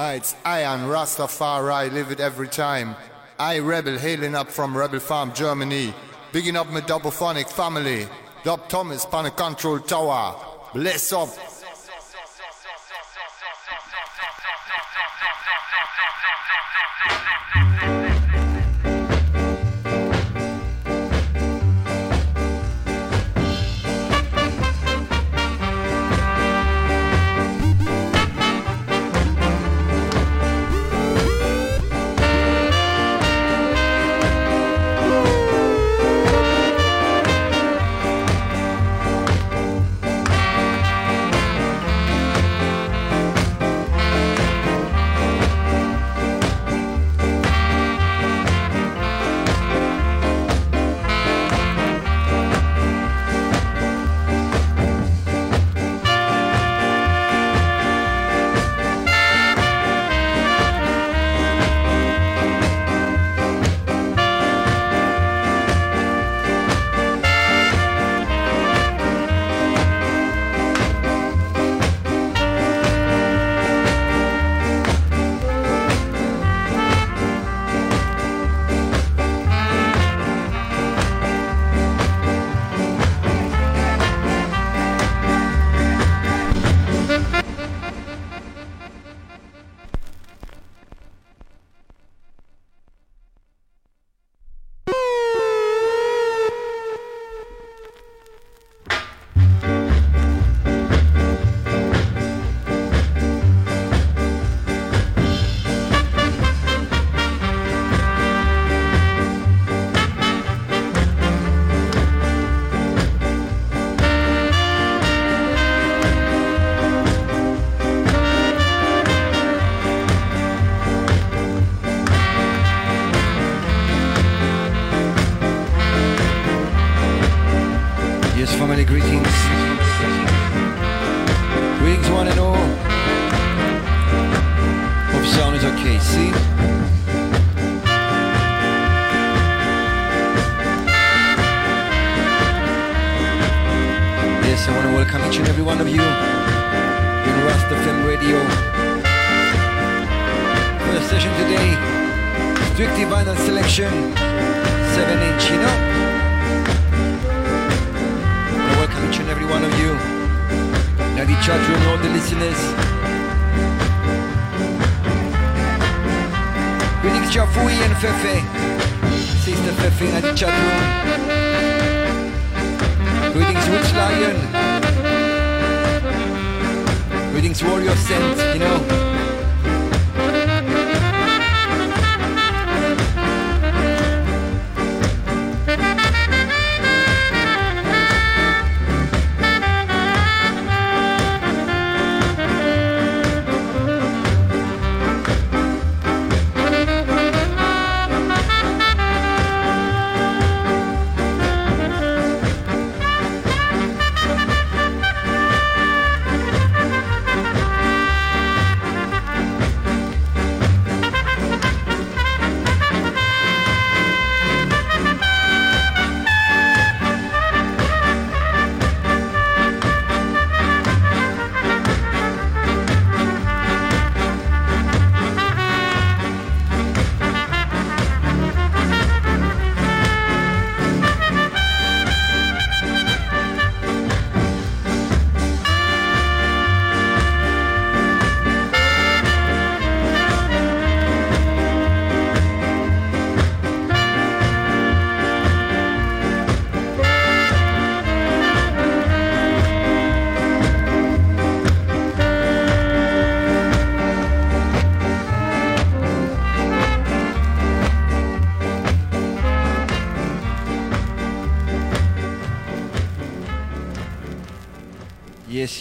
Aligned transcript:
Ah, 0.00 0.12
it's 0.12 0.36
Iron 0.44 0.82
Rastafari, 0.82 1.90
live 1.92 2.12
it 2.12 2.20
every 2.20 2.46
time. 2.46 2.94
I 3.36 3.58
rebel, 3.58 3.98
hailing 3.98 4.36
up 4.36 4.48
from 4.48 4.76
Rebel 4.76 5.00
Farm, 5.00 5.32
Germany. 5.34 5.92
Bigging 6.30 6.54
up 6.54 6.70
my 6.70 6.80
double 6.82 7.10
phonic 7.10 7.48
family. 7.48 8.06
Dub 8.44 8.68
Thomas, 8.68 9.04
pan 9.04 9.26
a 9.26 9.32
control 9.32 9.80
tower. 9.80 10.36
Bless 10.72 11.12
up. 11.12 11.30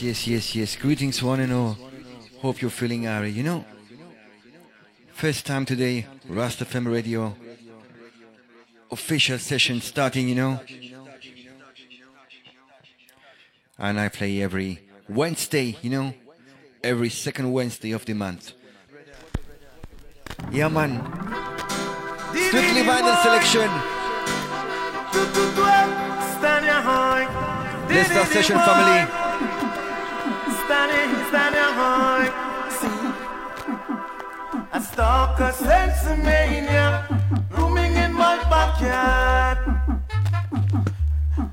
Yes, 0.08 0.26
yes, 0.26 0.56
yes. 0.56 0.76
Greetings, 0.78 1.22
one 1.22 1.42
and 1.42 1.52
all. 1.52 1.78
Hope 2.40 2.62
you're 2.62 2.72
feeling 2.72 3.06
airy. 3.06 3.30
You 3.30 3.44
know, 3.44 3.66
first 5.12 5.46
time 5.46 5.66
today, 5.66 6.06
Rasta 6.30 6.64
FM 6.64 6.90
Radio 6.90 7.36
official 8.90 9.38
session 9.38 9.82
starting. 9.82 10.30
You 10.30 10.36
know, 10.36 10.60
and 13.78 14.00
I 14.00 14.08
play 14.08 14.42
every 14.42 14.80
Wednesday. 15.10 15.76
You 15.82 15.90
know, 15.90 16.14
every 16.82 17.10
second 17.10 17.52
Wednesday 17.52 17.92
of 17.92 18.06
the 18.06 18.14
month. 18.14 18.54
Yeah, 20.54 20.70
man. 20.70 21.04
Strictly 22.48 22.84
vinyl 22.84 23.22
selection. 23.24 23.70
Let's 27.90 28.10
start 28.10 28.28
session, 28.28 28.58
family. 28.60 29.27
Standing, 30.68 31.16
standing 31.30 31.74
high. 31.80 32.28
See. 32.78 33.08
stalker 34.84 35.54
sensimilla 35.54 37.08
rooming 37.52 37.96
in 37.96 38.12
my 38.12 38.36
backyard. 38.50 39.60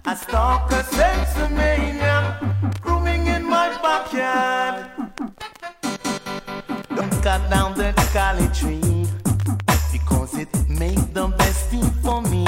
I 0.05 0.14
stalk 0.16 0.72
a 0.72 0.82
stalker 0.82 0.84
sensimilla 0.96 2.16
rooming 2.84 3.28
in 3.28 3.44
my 3.44 3.69
backyard. 3.87 4.87
Don't 6.96 7.22
cut 7.22 7.49
down 7.50 7.75
the 7.78 7.93
cali 8.12 8.49
tree 8.49 9.06
because 9.93 10.37
it 10.37 10.52
make 10.69 11.14
the 11.14 11.28
best 11.38 11.70
thing 11.70 11.88
for 12.02 12.20
me. 12.22 12.44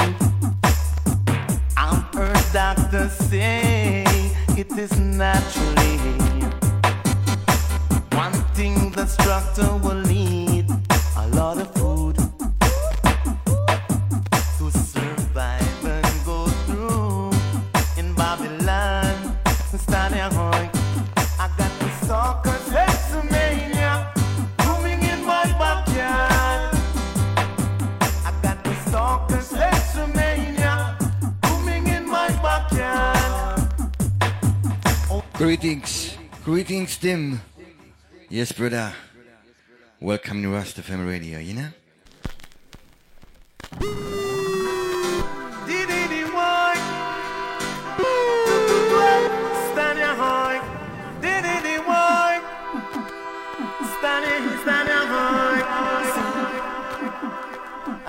I've 1.77 2.03
heard 2.13 2.45
doctors 2.51 3.13
say 3.13 4.03
it 4.57 4.77
is 4.77 4.99
naturally. 4.99 6.26
One 9.07 9.15
thing 9.15 9.23
the 9.23 9.23
structure 9.23 9.75
will 9.77 10.01
need 10.03 10.65
a 11.15 11.27
lot 11.29 11.57
of 11.57 11.73
food 11.75 12.15
to 14.57 14.71
survive 14.71 15.85
and 15.85 16.25
go 16.25 16.47
through 16.65 17.31
in 17.97 18.13
Babylon. 18.15 19.37
Standing 19.77 20.31
high, 20.31 20.69
I 21.39 21.47
got 21.57 21.71
the 21.79 21.89
soccer 22.05 22.57
sexomania 22.67 24.13
rooming 24.65 25.01
in 25.03 25.23
my 25.25 25.45
backyard. 25.57 26.75
I 28.25 28.31
got 28.41 28.63
the 28.63 28.75
stalker 28.87 29.37
sexomania 29.37 30.97
rooming 31.49 31.87
in 31.87 32.05
my 32.07 32.29
backyard. 32.41 33.61
Greetings, 35.35 36.17
greetings, 36.43 36.97
Tim. 36.97 37.39
Yes, 38.29 38.51
brother. 38.51 38.91
Welcome 40.01 40.43
to 40.43 40.49
Rasta 40.49 40.81
FM 40.81 41.07
Radio, 41.07 41.39
you 41.39 41.53
know? 41.53 41.69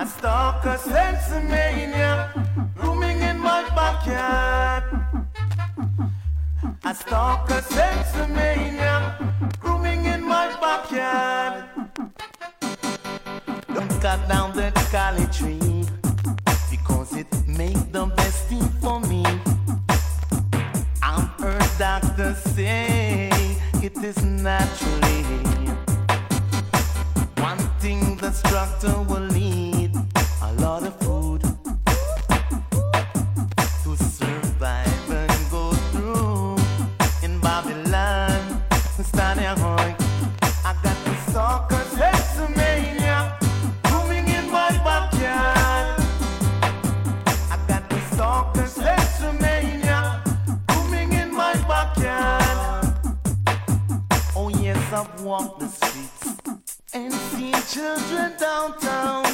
A 0.01 0.05
stalker 0.05 0.77
sensimilla 0.77 2.33
rooming 2.75 3.21
in 3.21 3.39
my 3.39 3.63
backyard. 3.73 4.83
A 6.83 6.93
stalker 6.93 7.61
sensimilla 7.61 9.15
rooming 9.63 10.05
in 10.05 10.08
my 10.08 10.08
Don't 13.73 14.01
cut 14.01 14.19
down 14.29 14.53
the 14.55 14.71
cali 14.91 15.25
tree 15.37 15.83
because 16.69 17.15
it 17.15 17.27
make 17.47 17.91
the 17.91 18.05
best 18.15 18.47
thing 18.49 18.69
for 18.79 18.99
me. 18.99 19.23
I've 21.01 21.27
heard 21.39 21.69
doctors 21.79 22.37
say 22.55 23.29
it 23.81 23.97
is 23.97 24.23
naturally. 24.23 25.23
One 27.37 27.63
thing 27.79 28.17
the 28.17 28.31
structure 28.31 29.01
will 29.09 29.27
need 29.31 29.95
a 30.43 30.53
lot 30.61 30.83
of 30.83 30.95
food 30.99 31.18
walked 55.21 55.59
the 55.59 55.67
streets. 55.67 56.27
And 56.93 57.13
seen 57.13 57.53
children 57.71 58.33
downtown, 58.39 59.25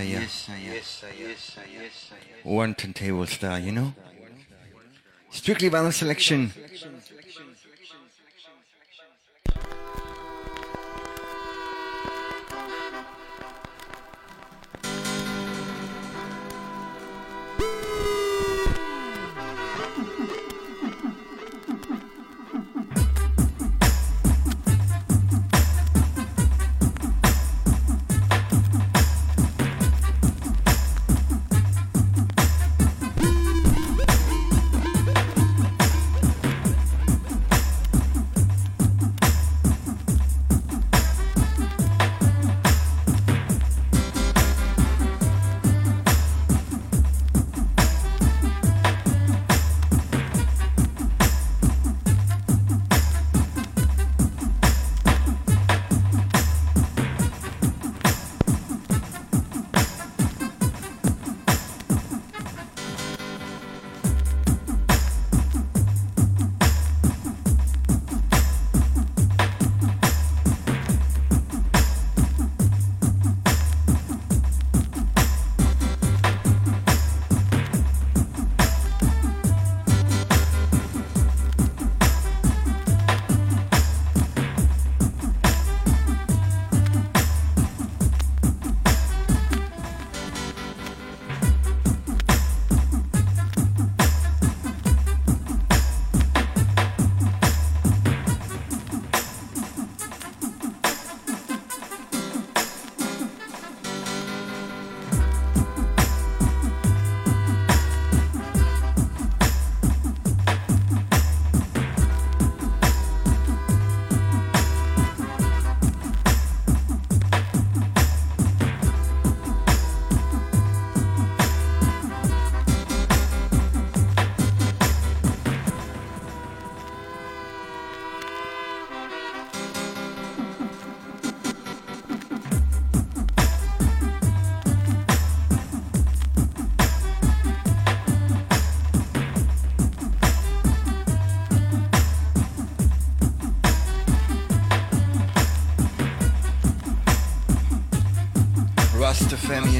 Yeah. 0.00 0.20
Yes, 0.20 0.32
sir, 0.32 0.54
yes, 0.64 1.04
yes, 1.18 1.56
yes. 1.78 2.10
One 2.42 2.74
turntable 2.74 3.26
star, 3.26 3.58
you 3.58 3.72
know? 3.72 3.94
Strictly 5.30 5.70
vinyl 5.70 5.92
selection. 5.92 6.52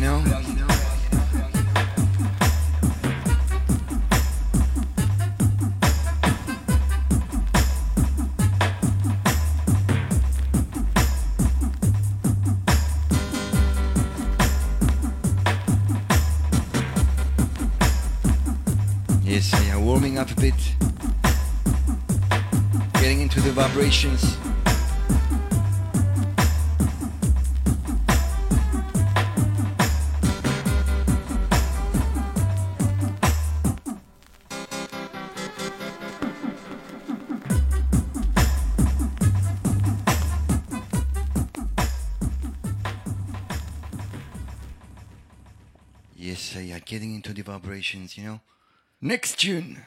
Know. 0.03 0.19
Yes, 19.25 19.55
I 19.55 19.65
am 19.67 19.85
warming 19.87 20.19
up 20.19 20.31
a 20.31 20.35
bit, 20.35 20.55
getting 22.95 23.21
into 23.21 23.41
the 23.41 23.53
vibrations. 23.53 24.32
You 48.17 48.25
know. 48.25 48.41
Next 49.01 49.41
tune. 49.41 49.79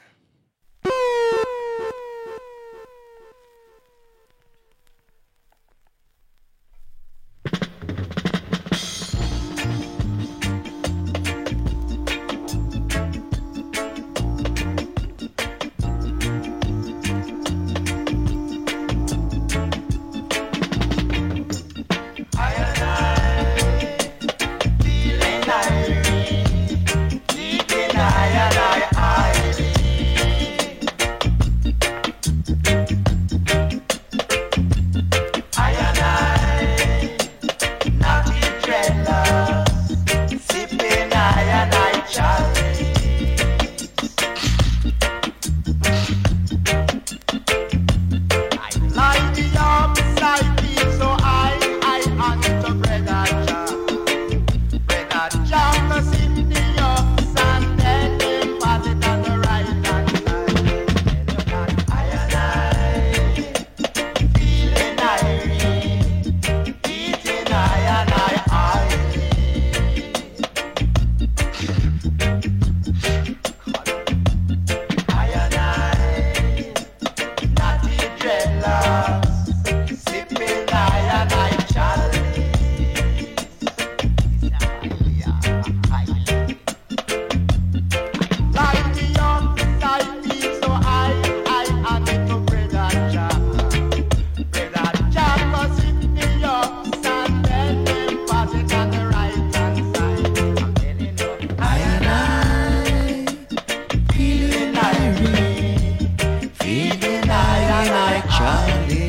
Charlie, 106.75 108.22
Charlie. 108.29 109.04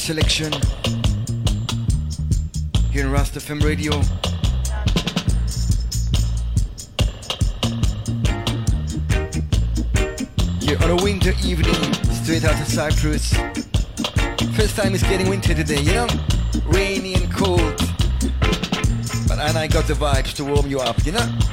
Selection. 0.00 0.50
Here 2.90 3.04
in 3.04 3.12
Rasta 3.12 3.38
FM 3.38 3.62
Radio. 3.62 3.92
Here 10.60 10.78
on 10.82 10.98
a 10.98 11.02
winter 11.02 11.34
evening, 11.44 11.74
straight 12.24 12.44
out 12.44 12.58
of 12.58 12.66
Cyprus. 12.66 13.34
First 14.56 14.76
time 14.76 14.94
it's 14.94 15.02
getting 15.02 15.28
winter 15.28 15.54
today, 15.54 15.82
you 15.82 15.92
know? 15.92 16.08
Rainy 16.64 17.14
and 17.14 17.30
cold. 17.30 17.76
But 19.28 19.38
and 19.38 19.58
I 19.58 19.66
got 19.66 19.86
the 19.86 19.94
vibes 19.94 20.34
to 20.36 20.44
warm 20.44 20.66
you 20.66 20.80
up, 20.80 21.04
you 21.04 21.12
know? 21.12 21.49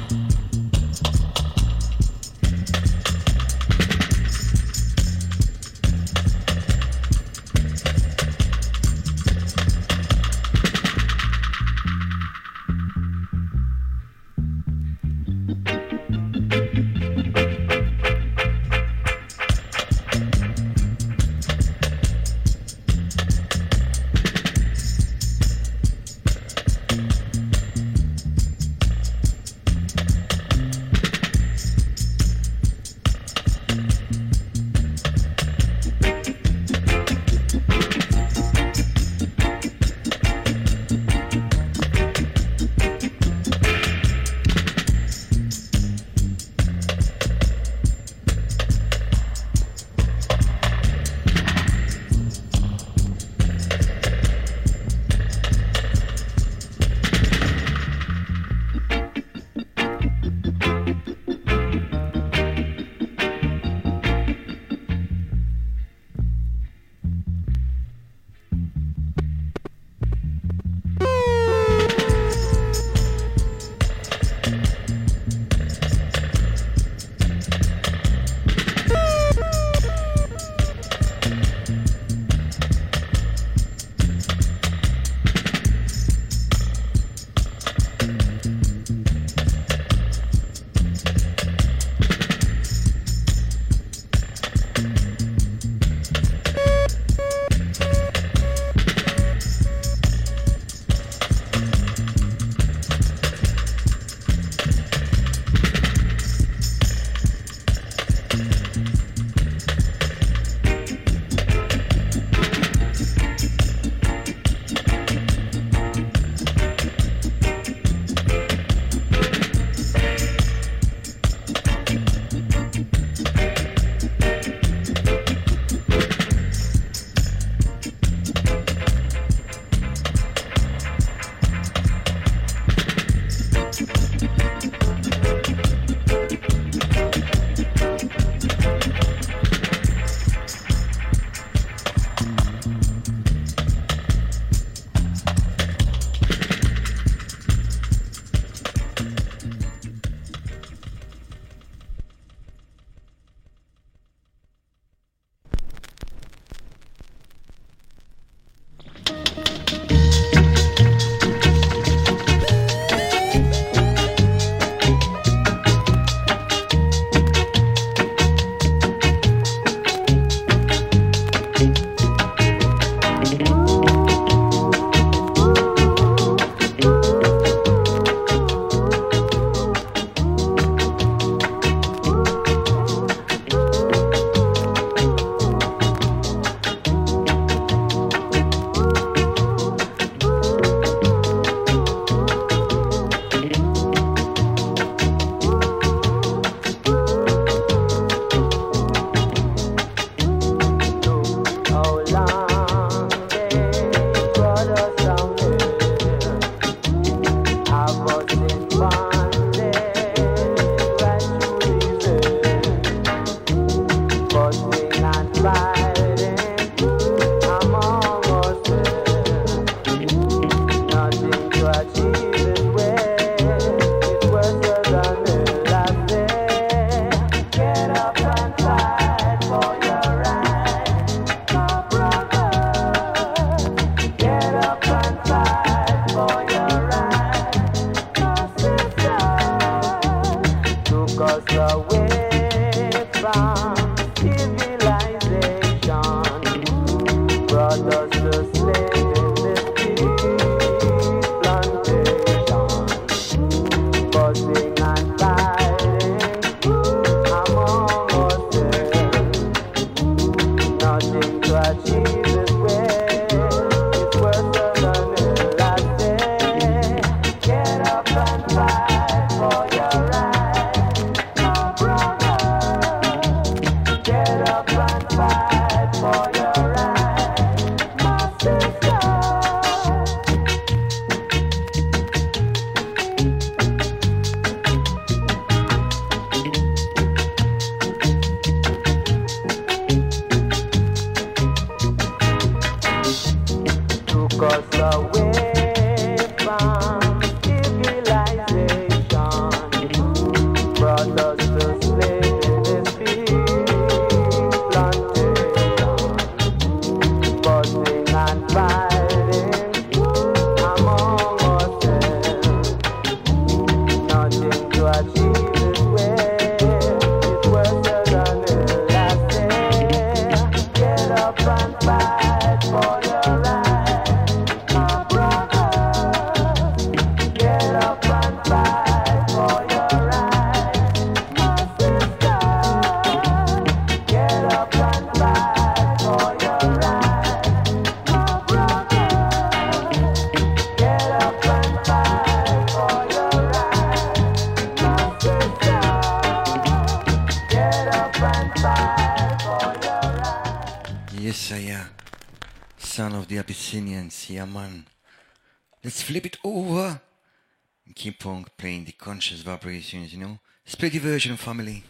Conscious 358.93 359.41
vibrations, 359.41 360.13
you 360.13 360.19
know. 360.19 360.39
Splitty 360.65 360.99
version 360.99 361.35
family. 361.35 361.83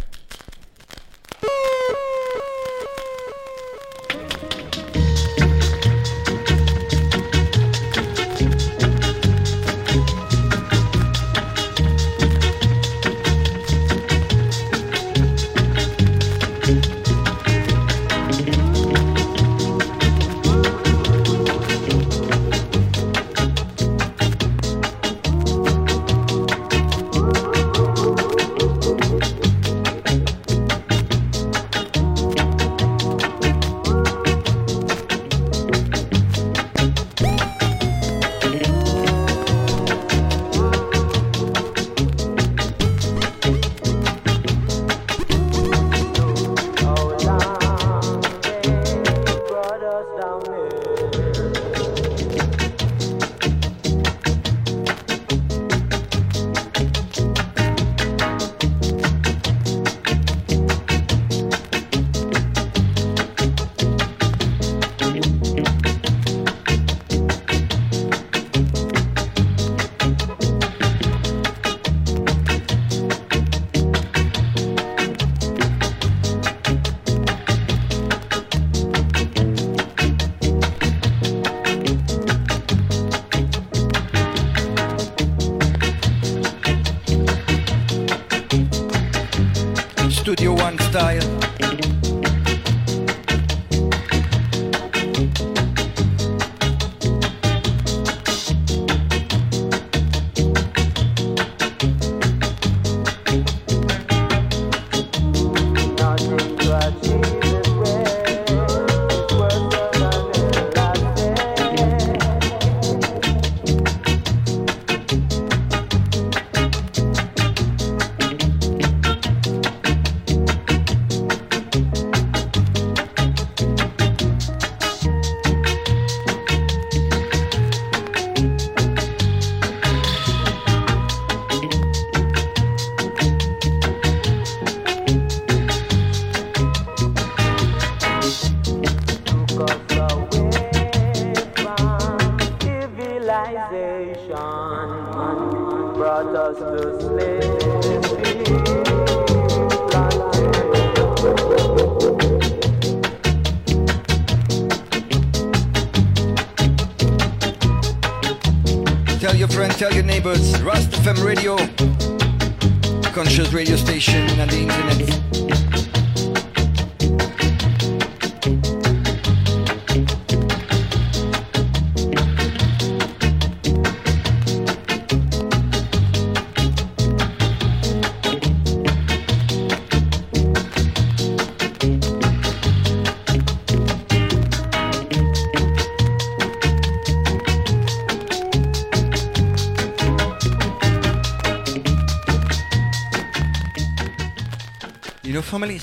Family, 164.68 165.17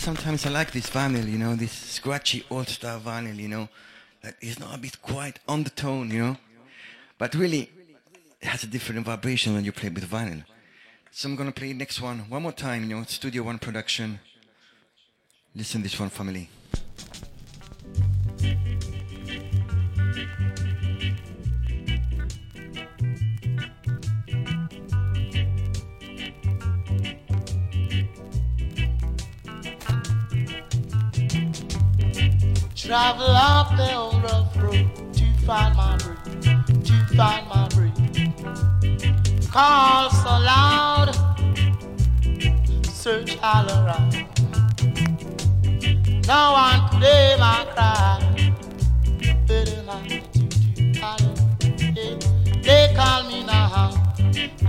sometimes 0.05 0.45
I 0.45 0.51
like 0.51 0.71
this 0.71 0.91
vinyl, 0.91 1.27
you 1.27 1.39
know, 1.39 1.57
this 1.57 1.73
scratchy 1.73 2.45
old-style 2.51 3.01
vinyl, 3.01 3.37
you 3.37 3.49
know, 3.49 3.71
that 4.23 4.35
is 4.43 4.61
not 4.61 4.75
a 4.75 4.79
bit 4.79 5.01
quite 5.01 5.39
on 5.49 5.65
the 5.65 5.71
tone, 5.71 6.11
you 6.11 6.19
know, 6.19 6.37
but 7.17 7.35
really 7.35 7.71
it 8.39 8.49
has 8.49 8.65
a 8.65 8.67
different 8.67 9.07
vibration 9.07 9.55
when 9.55 9.65
you 9.65 9.73
play 9.73 9.89
with 9.89 10.05
vinyl. 10.05 10.45
So 11.11 11.27
I'm 11.27 11.37
gonna 11.37 11.53
play 11.53 11.73
next 11.73 12.03
one 12.03 12.19
one 12.29 12.43
more 12.43 12.53
time, 12.53 12.83
you 12.83 12.97
know, 12.97 13.05
Studio 13.05 13.45
One 13.45 13.59
production. 13.59 14.21
Listen 15.55 15.81
this 15.81 15.99
one, 15.99 16.11
family. 16.11 16.51
Travel 32.85 33.25
up 33.25 33.75
the 33.79 33.95
old 33.97 34.23
rough 34.25 34.55
road 34.63 35.15
to 35.15 35.25
find 35.47 35.75
my 35.75 35.97
breed, 35.97 36.43
to 36.85 37.17
find 37.17 37.49
my 37.49 37.67
breed. 37.69 38.35
Call 39.51 40.11
so 40.11 40.29
loud, 40.29 41.11
search 42.85 43.39
all 43.43 43.67
around. 43.71 44.13
No 46.27 46.53
one 46.53 46.91
could 46.91 47.05
ever 47.05 47.73
cry. 47.73 48.53
Better 49.47 49.83
not 49.85 50.07
They 52.63 52.93
call 52.95 53.23
me 53.31 53.45
now 53.47 53.93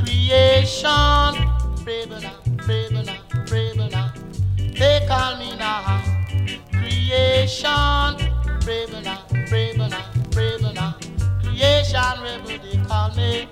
creation. 0.06 1.36
Brave 1.84 2.10
now, 2.10 2.40
brave 2.66 2.92
now, 2.94 3.18
brave 3.46 3.76
now. 3.76 4.14
They 4.58 5.06
call 5.06 5.38
me 5.38 5.54
now 5.58 6.15
creation. 7.06 8.16
Brave 8.62 8.92
now, 9.04 9.26
brave 9.48 9.78
now, 9.78 10.12
brave 10.32 10.62
now. 10.74 10.98
Creation, 11.44 12.02
rebel 12.22 12.58
they 12.64 12.78
call 12.88 13.14
me. 13.16 13.48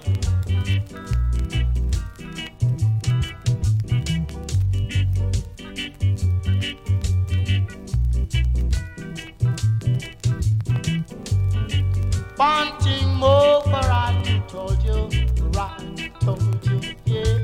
wanting 12.36 13.08
more 13.16 13.62
for 13.62 13.76
I 13.76 14.44
told 14.50 14.84
you, 14.84 15.08
right 15.54 16.12
told 16.20 16.66
you, 16.66 16.82
yeah. 17.06 17.38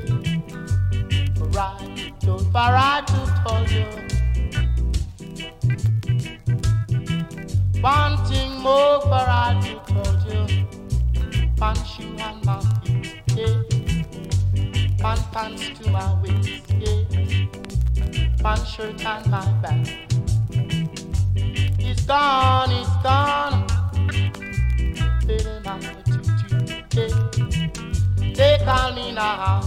I 1.56 2.12
told, 2.20 2.42
for 2.52 2.58
I 2.58 3.02
told 3.46 3.70
you. 3.70 4.19
Wanting 7.82 8.60
more 8.60 9.00
for 9.00 9.30
shoe 11.86 12.14
and 12.18 12.44
my 12.44 12.60
feet, 12.84 13.22
yeah. 13.34 13.62
Pan 14.98 15.18
pants 15.32 15.70
to 15.78 15.90
my 15.90 16.20
waist, 16.20 16.64
yeah. 16.78 17.04
Pan 18.42 18.64
shirt 18.66 19.04
and 19.04 19.26
my 19.30 19.52
back. 19.62 19.86
It's 21.78 22.04
gone, 22.04 22.70
it's 22.70 22.96
gone. 23.02 23.66
They 28.34 28.58
call 28.64 28.92
me 28.94 29.12
now 29.12 29.60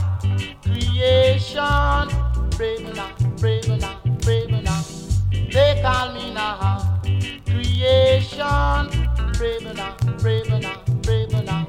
creation. 0.61 2.09
Brave 2.57 2.95
now, 2.95 3.09
brave 3.37 3.67
now, 3.67 3.99
brave 4.21 4.49
now. 4.63 4.83
They 5.31 5.79
call 5.81 6.13
me 6.13 6.33
now 6.33 6.92
creation. 7.83 8.89
Brave 9.33 9.75
now, 9.75 9.95
brave 10.19 10.49
now, 10.49 10.81
brave 11.01 11.31
now. 11.43 11.67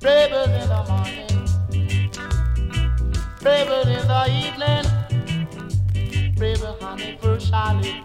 Braver 0.00 0.44
in 0.60 0.68
the 0.68 0.80
morning, 0.88 1.48
braver 3.40 3.82
in 3.88 4.04
the 4.06 4.22
evening, 4.42 4.86
braver 6.34 6.74
anniversary, 6.82 8.04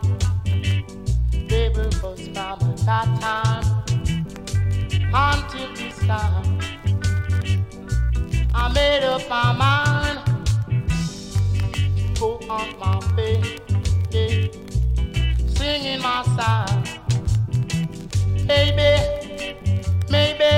braver 1.49 1.91
first 1.91 2.33
time 2.33 2.59
at 2.61 2.77
that 2.85 3.07
time 3.19 3.65
until 5.13 5.69
this 5.75 5.97
time. 6.07 6.59
I 8.53 8.71
made 8.73 9.03
up 9.03 9.27
my 9.29 9.51
mind 9.53 10.19
go 12.17 12.39
on 12.49 12.79
my 12.79 12.99
yeah, 13.17 13.68
my. 15.77 16.65
Maybe, 18.47 18.89
maybe 20.09 20.51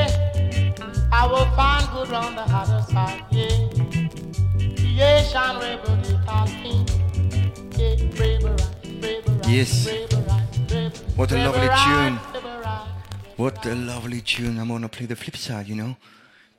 I 1.11 1.27
will 1.29 1.45
find 1.57 1.85
good 1.91 2.13
on 2.13 2.35
the 2.35 2.43
other 2.43 2.81
side, 2.89 3.23
yeah. 3.31 3.49
Creation 4.77 5.59
rebel, 5.59 5.95
they 5.97 6.17
call 6.25 6.47
yeah, 7.77 7.95
braver, 8.15 8.55
braver, 9.01 9.49
yes. 9.49 9.83
braver, 9.83 10.91
What 11.17 11.31
a 11.33 11.37
lovely 11.37 11.69
tune. 11.83 12.15
What 13.35 13.65
a 13.65 13.75
lovely 13.75 14.21
tune. 14.21 14.59
I'm 14.59 14.69
gonna 14.69 14.87
play 14.87 15.07
the 15.07 15.15
flip 15.17 15.35
side, 15.35 15.67
you 15.67 15.75
know, 15.75 15.97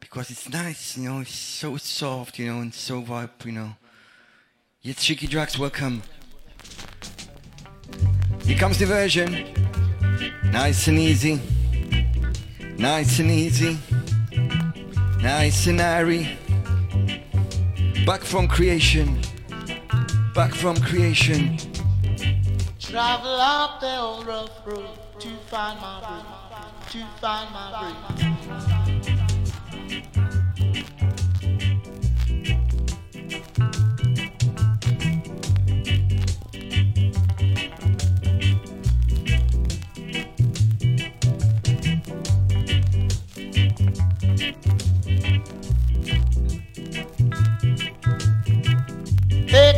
because 0.01 0.31
it's 0.31 0.49
nice, 0.51 0.99
you 0.99 1.09
know, 1.09 1.21
it's 1.21 1.35
so 1.35 1.77
soft, 1.79 2.39
you 2.39 2.53
know, 2.53 2.61
and 2.61 2.75
so 2.75 3.01
vibe, 3.01 3.47
you 3.47 3.53
know. 3.53 3.77
Yes, 4.83 4.97
Cheeky 4.97 5.29
Drax, 5.29 5.59
welcome. 5.59 6.03
Here 8.45 8.59
comes 8.59 8.79
the 8.79 8.87
version. 8.87 9.47
Nice 10.51 10.89
and 10.89 10.99
easy. 10.99 11.41
Nice 12.77 13.21
and 13.21 13.31
easy. 13.31 13.79
Nice 15.21 15.67
and 15.69 15.81
airy. 15.81 16.37
Back 18.05 18.23
from 18.23 18.49
creation. 18.49 19.21
Back 20.35 20.55
from 20.55 20.77
creation. 20.81 21.57
Travel 22.81 23.41
up 23.41 23.81
the 23.81 23.97
old 23.99 24.27
rough 24.27 24.67
road 24.67 24.99
to 25.21 25.29
find 25.47 25.81
my 25.81 26.01
breed, 26.01 26.27
to 26.91 27.07
find 27.21 27.51
my 27.53 27.71
breed. 27.81 28.43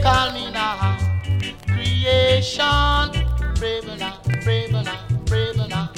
Call 0.04 0.32
me 0.32 0.50
now 0.50 0.98
creation. 1.66 3.08
Brave 3.54 3.86
now, 3.98 4.20
brave 4.44 4.70
brave. 5.24 5.93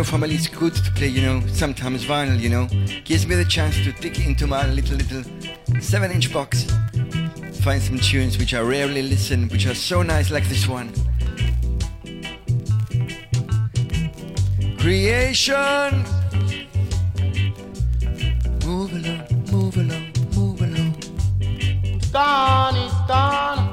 Know, 0.00 0.04
family, 0.04 0.34
it's 0.34 0.48
good 0.48 0.74
to 0.74 0.90
play, 0.92 1.08
you 1.08 1.20
know, 1.20 1.46
sometimes 1.48 2.06
vinyl, 2.06 2.40
you 2.40 2.48
know. 2.48 2.66
Gives 3.04 3.26
me 3.26 3.34
the 3.34 3.44
chance 3.44 3.76
to 3.84 3.92
dig 3.92 4.18
into 4.18 4.46
my 4.46 4.66
little, 4.66 4.96
little 4.96 5.22
7 5.78 6.10
inch 6.10 6.32
box. 6.32 6.64
Find 7.60 7.82
some 7.82 7.98
tunes 7.98 8.38
which 8.38 8.54
I 8.54 8.60
rarely 8.60 9.02
listen, 9.02 9.50
which 9.50 9.66
are 9.66 9.74
so 9.74 10.00
nice, 10.02 10.30
like 10.30 10.48
this 10.48 10.66
one. 10.66 10.90
Creation! 14.78 16.02
Move 18.64 18.94
along, 18.94 19.26
move 19.52 19.76
along, 19.76 20.12
move 20.34 20.62
along. 20.62 20.96
It's 21.40 22.10
gone, 22.10 22.74
it's 22.74 23.69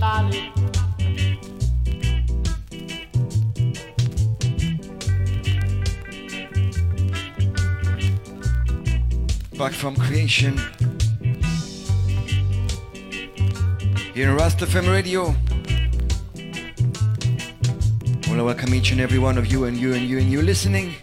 Back 0.00 0.32
from 9.72 9.96
creation. 9.96 10.56
Here 14.14 14.30
in 14.30 14.36
Rasta 14.36 14.66
FM 14.66 14.92
Radio. 14.92 15.34
Well, 18.28 18.38
I 18.38 18.42
welcome 18.42 18.74
each 18.74 18.92
and 18.92 19.00
every 19.00 19.18
one 19.18 19.36
of 19.36 19.50
you 19.50 19.64
and 19.64 19.76
you 19.76 19.94
and 19.94 20.08
you 20.08 20.18
and 20.18 20.30
you 20.30 20.42
listening. 20.42 20.94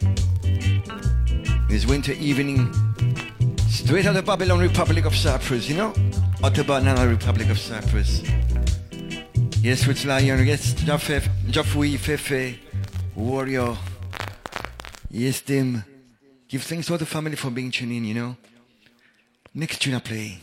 This 1.67 1.85
winter 1.85 2.13
evening, 2.13 2.73
straight 3.67 4.05
out 4.05 4.15
of 4.15 4.25
Babylon 4.25 4.59
Republic 4.59 5.03
of 5.03 5.13
Cyprus, 5.13 5.67
you 5.67 5.75
know? 5.75 5.93
Banana 6.65 7.07
Republic 7.07 7.49
of 7.49 7.59
Cyprus. 7.59 8.21
Yes, 9.65 9.87
Rich 9.87 10.05
Lion, 10.05 10.45
yes, 10.45 10.75
Jaffef, 10.75 11.27
Jaffui, 11.47 11.97
Fefe, 11.97 12.59
Warrior. 13.15 13.75
Yes, 15.09 15.41
Tim. 15.41 15.83
Give 16.47 16.61
thanks 16.61 16.85
to 16.85 16.99
the 16.99 17.05
family 17.07 17.35
for 17.35 17.49
being 17.49 17.71
tuned 17.71 17.91
in, 17.91 18.05
you 18.05 18.13
know? 18.13 18.37
Next 19.55 19.81
tune 19.81 19.95
I 19.95 20.01
play, 20.01 20.37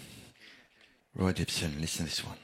Roy 1.14 1.32
Gibson, 1.34 1.80
listen 1.80 2.04
to 2.04 2.10
this 2.10 2.24
one. 2.24 2.36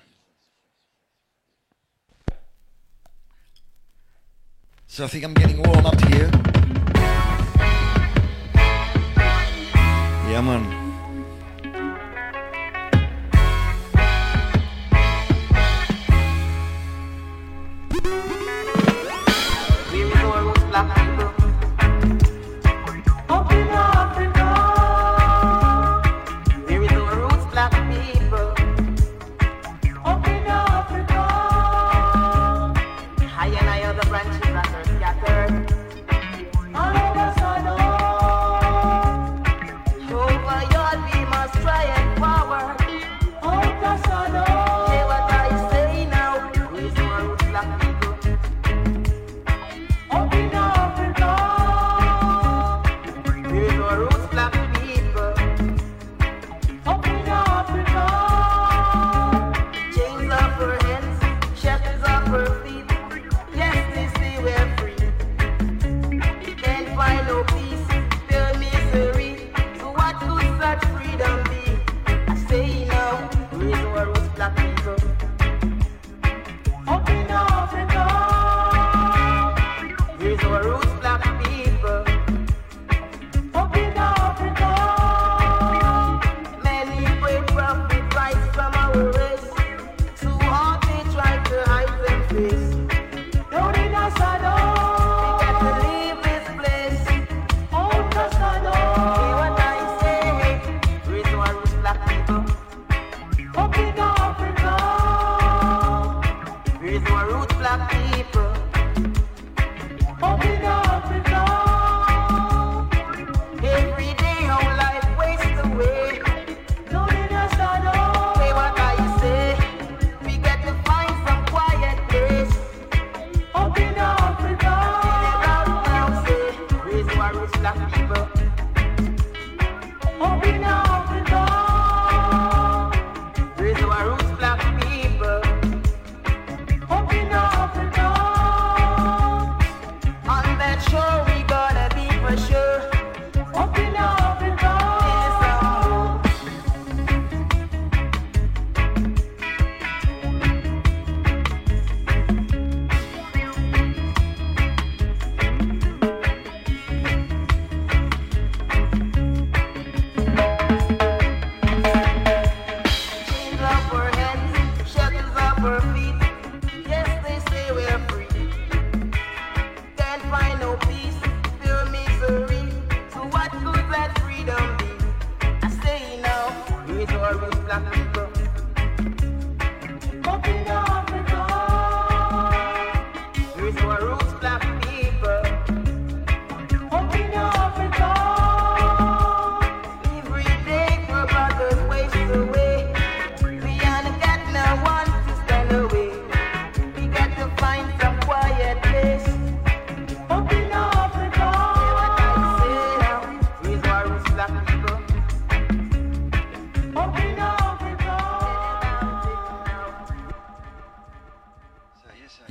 So 4.87 5.03
I 5.03 5.09
think 5.09 5.25
I'm 5.25 5.35
getting 5.35 5.61
warm 5.61 5.85
up 5.85 6.01
here. 6.03 6.31
Yeah, 10.31 10.43
man. 10.43 10.88
la 20.71 21.08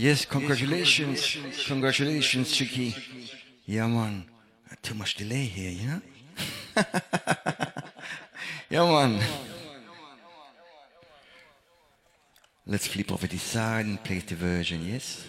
Yes, 0.08 0.24
congratulations. 0.24 1.38
Congratulations, 1.68 2.54
Chicky. 2.54 2.96
Yeah, 3.66 3.88
man. 3.88 4.24
Too 4.82 4.94
much 4.94 5.16
delay 5.16 5.44
here, 5.44 5.72
you 5.72 5.88
know? 5.90 6.02
yeah, 8.70 8.86
man. 8.86 9.22
Let's 12.66 12.88
flip 12.88 13.12
over 13.12 13.28
this 13.28 13.42
side 13.42 13.86
and 13.86 14.02
play 14.02 14.20
the 14.20 14.36
version, 14.36 14.88
yes? 14.88 15.27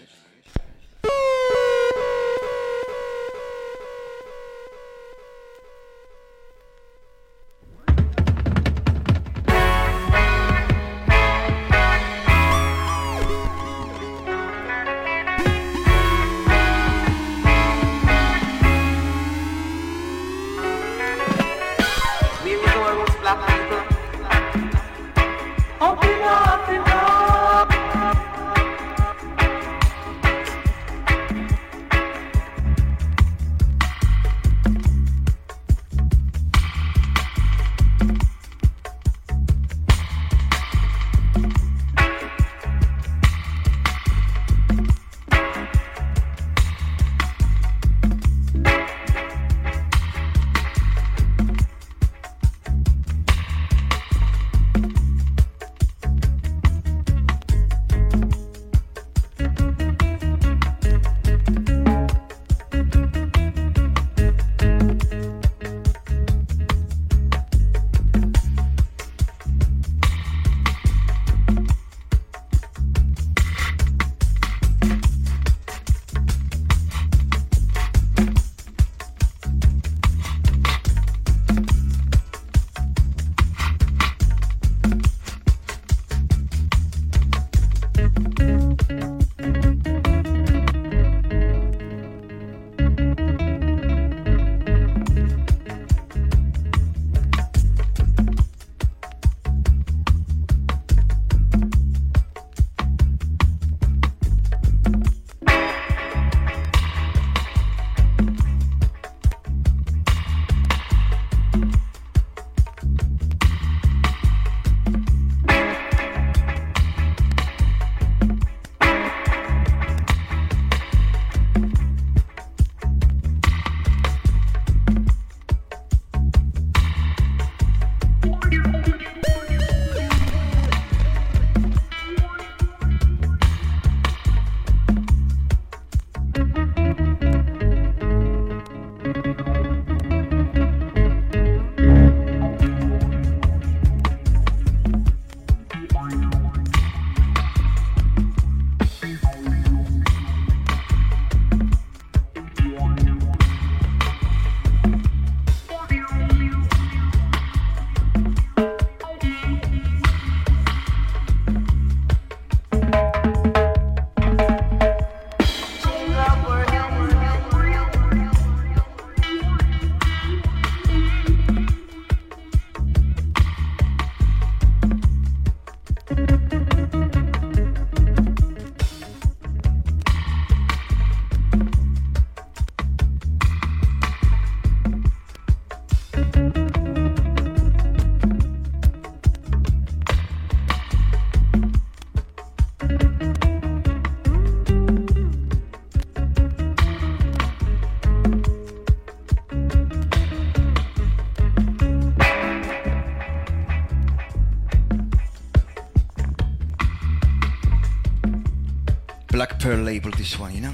This 210.19 210.37
one, 210.37 210.53
you 210.53 210.61
know? 210.61 210.73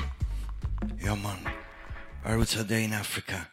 Yeah, 1.03 1.17
man. 1.17 1.39
I 2.25 2.35
was 2.35 2.57
a 2.57 2.65
day 2.65 2.85
in 2.85 2.95
Africa. 2.95 3.51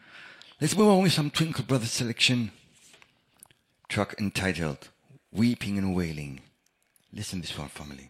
Let's 0.61 0.77
move 0.77 0.87
on 0.87 1.03
with 1.03 1.11
some 1.11 1.29
Twinkle 1.29 1.65
Brothers 1.65 1.91
selection. 1.91 2.51
Track 3.89 4.15
entitled 4.17 4.87
Weeping 5.33 5.77
and 5.77 5.93
Wailing. 5.93 6.39
Listen 7.11 7.41
this 7.41 7.57
one, 7.57 7.67
family. 7.67 8.09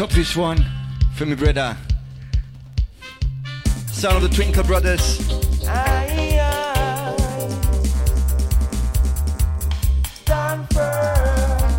Top 0.00 0.10
this 0.12 0.34
one, 0.34 0.56
for 1.14 1.26
me 1.26 1.34
brother. 1.34 1.76
Son 3.88 4.16
of 4.16 4.22
the 4.22 4.30
Twinkle 4.30 4.64
Brothers. 4.64 5.18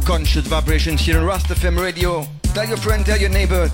Conscious 0.05 0.45
vibrations 0.45 1.01
here 1.01 1.17
on 1.17 1.25
Rasta 1.25 1.55
FM 1.55 1.81
radio. 1.81 2.27
Tell 2.53 2.67
your 2.67 2.77
friend, 2.77 3.03
tell 3.03 3.17
your 3.19 3.31
neighbor. 3.31 3.71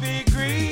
be 0.00 0.24
greedy. 0.24 0.65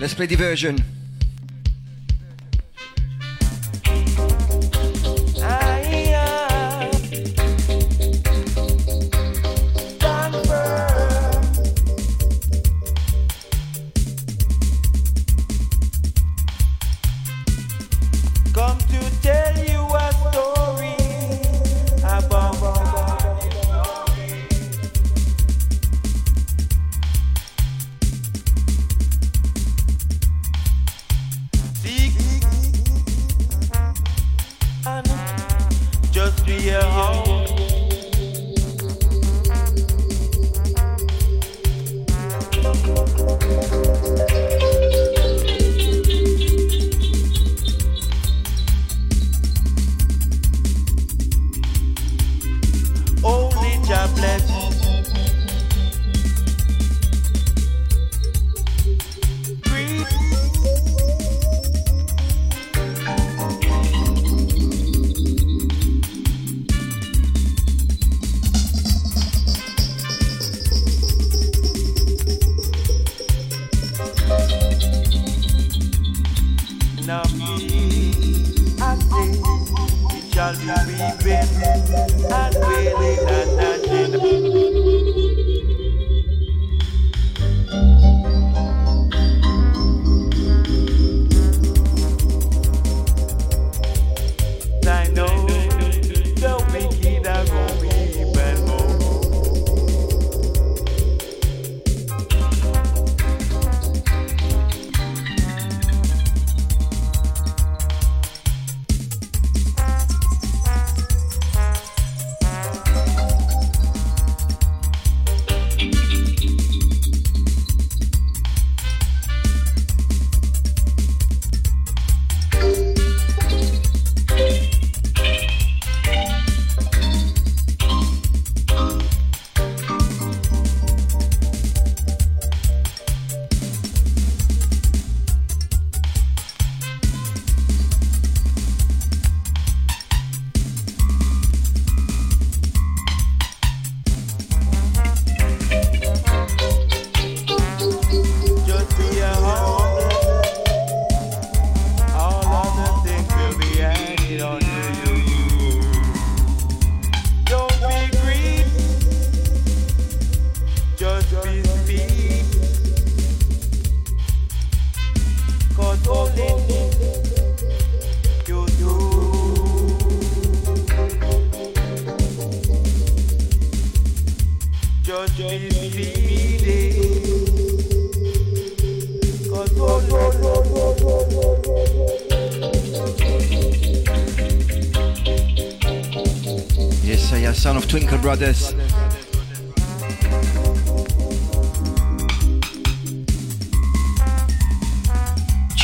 Let's 0.00 0.14
play 0.14 0.26
diversion. 0.26 0.76
Brothers. 0.76 0.99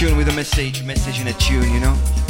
Tune 0.06 0.16
with 0.16 0.28
a 0.28 0.32
message, 0.34 0.84
message 0.84 1.20
in 1.20 1.26
a 1.26 1.32
tune, 1.32 1.68
you 1.74 1.80
know? 1.80 2.25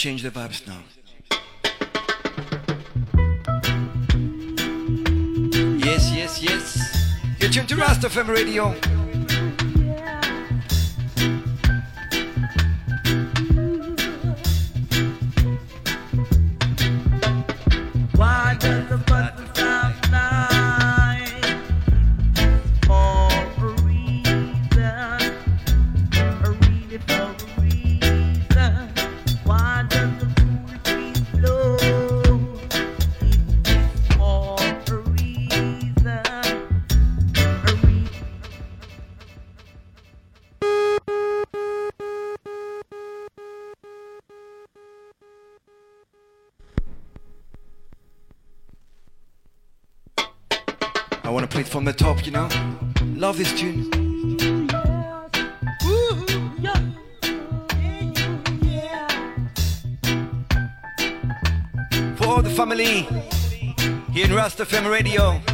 Change 0.00 0.22
the 0.22 0.30
vibes 0.30 0.66
now. 0.66 0.80
Yes, 5.84 6.10
yes, 6.10 6.42
yes. 6.42 7.18
You're 7.38 7.50
tuned 7.50 7.68
to 7.68 7.76
Rasta 7.76 8.08
FM 8.08 8.28
Radio. 8.28 8.99
This 53.40 53.58
tune. 53.58 53.84
For 62.16 62.42
the 62.42 62.52
family 62.54 63.08
here 64.12 64.26
in 64.26 64.34
Rasta 64.34 64.66
FM 64.66 64.90
Radio. 64.90 65.49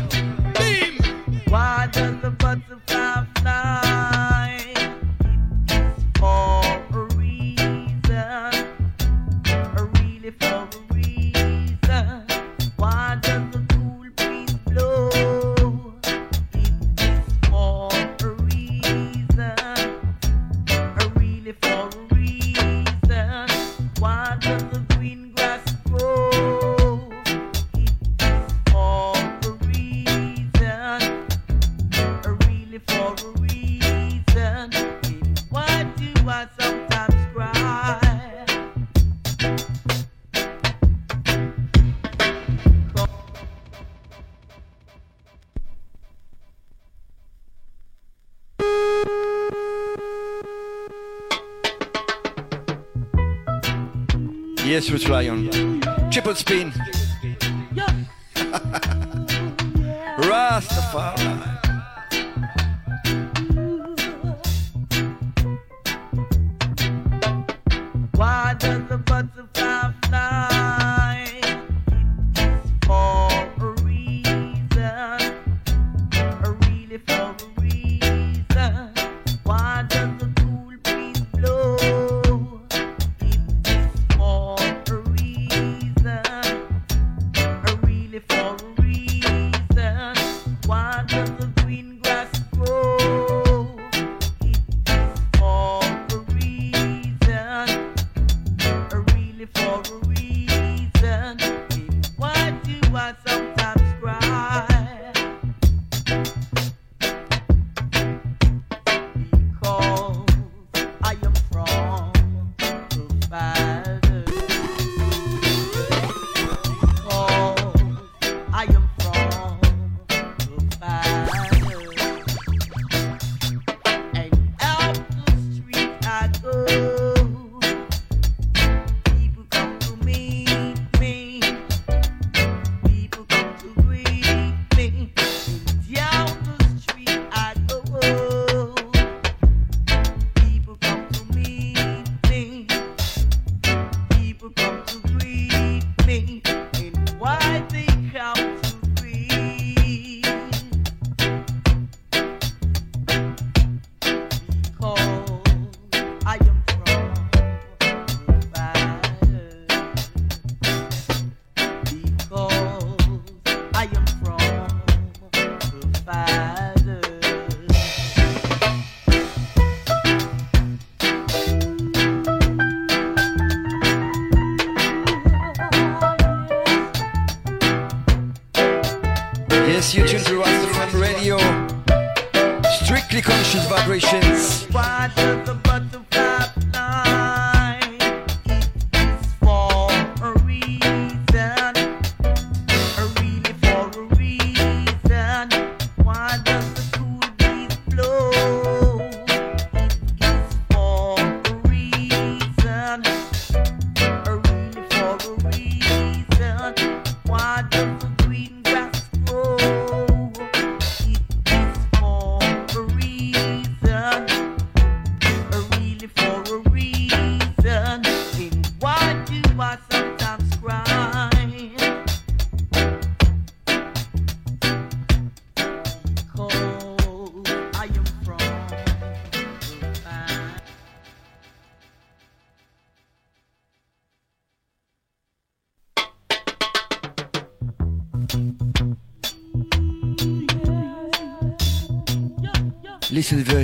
Try 54.99 55.29
on. 55.29 55.46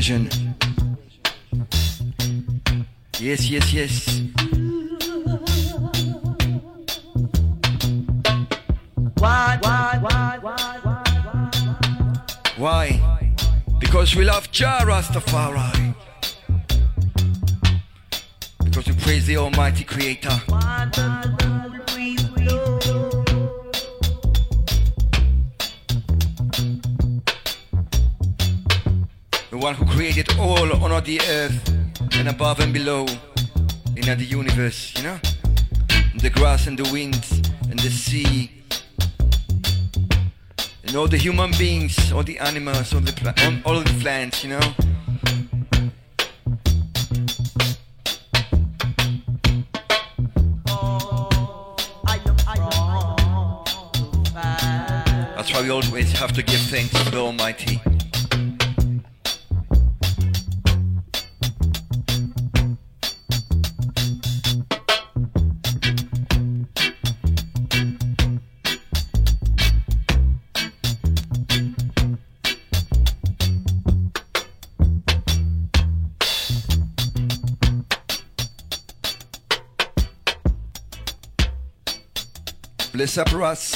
prison. 0.03 0.29
Yes, 3.21 3.49
yes, 3.49 3.73
yes. 3.73 4.21
Why, 9.19 9.59
why, 9.63 9.99
why, 10.01 10.39
why, 10.43 10.81
why, 10.83 11.51
why? 12.59 13.01
Because 13.79 14.17
we 14.17 14.25
love 14.25 14.51
Jah 14.51 14.81
Rastafari. 14.83 15.95
Because 18.65 18.89
we 18.89 18.95
praise 18.95 19.27
the 19.27 19.37
Almighty 19.37 19.85
Creator. 19.85 20.52
above 32.53 32.65
and 32.65 32.75
below, 32.75 33.07
in 33.97 34.05
the 34.19 34.27
universe, 34.29 34.93
you 34.99 35.05
know? 35.05 35.19
The 36.17 36.29
grass 36.29 36.67
and 36.67 36.79
the 36.79 36.87
wind 36.93 37.25
and 37.71 37.79
the 37.79 37.89
sea. 37.89 38.51
And 40.85 40.95
all 40.95 41.09
the 41.09 41.17
human 41.17 41.53
beings, 41.53 42.13
all 42.13 42.23
the 42.23 42.39
animals, 42.39 42.93
all 42.93 43.01
the 43.01 43.13
pla- 43.13 43.33
all, 43.65 43.77
all 43.77 43.83
the 43.83 43.99
plants, 44.03 44.45
you 44.45 44.51
know? 44.51 44.61
That's 55.37 55.55
why 55.55 55.63
we 55.63 55.71
always 55.71 56.13
have 56.13 56.33
to 56.35 56.43
give 56.43 56.61
thanks. 56.61 57.02
Separate 83.13 83.45
us. 83.45 83.72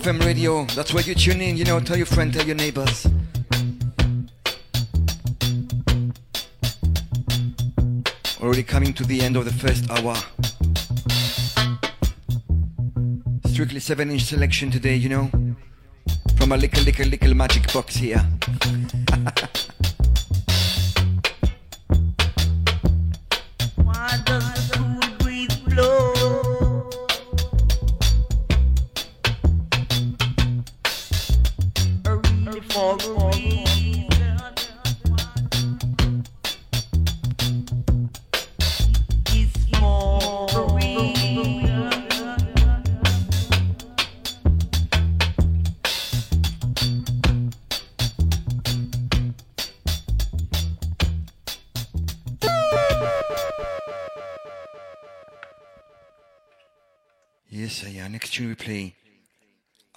FM 0.00 0.24
Radio, 0.24 0.64
that's 0.74 0.94
where 0.94 1.02
you 1.02 1.14
tune 1.14 1.42
in, 1.42 1.58
you 1.58 1.64
know, 1.64 1.78
tell 1.78 1.98
your 1.98 2.06
friend, 2.06 2.32
tell 2.32 2.46
your 2.46 2.56
neighbors. 2.56 3.06
Already 8.40 8.62
coming 8.62 8.94
to 8.94 9.04
the 9.04 9.20
end 9.20 9.36
of 9.36 9.44
the 9.44 9.52
first 9.52 9.90
hour. 9.90 10.16
Strictly 13.52 13.80
7 13.80 14.10
inch 14.10 14.22
selection 14.22 14.70
today, 14.70 14.96
you 14.96 15.10
know, 15.10 15.30
from 16.38 16.52
a 16.52 16.56
little, 16.56 16.82
little, 16.82 17.06
little 17.06 17.34
magic 17.34 17.70
box 17.70 17.96
here. 17.96 18.26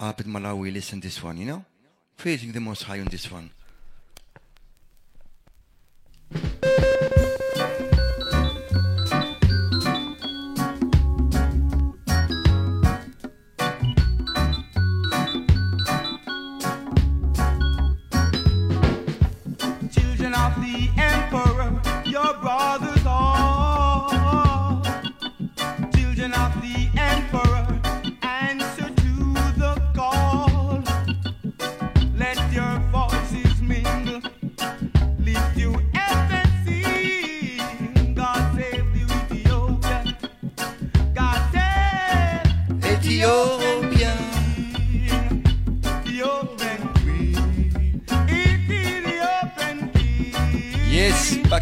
Albert 0.04 0.26
Malawi 0.26 0.70
listen 0.70 1.00
this 1.00 1.22
one, 1.22 1.38
you 1.38 1.46
know? 1.46 1.64
Praising 2.18 2.52
the 2.52 2.60
Most 2.60 2.82
High 2.82 3.00
on 3.00 3.06
this 3.06 3.32
one. 3.32 3.50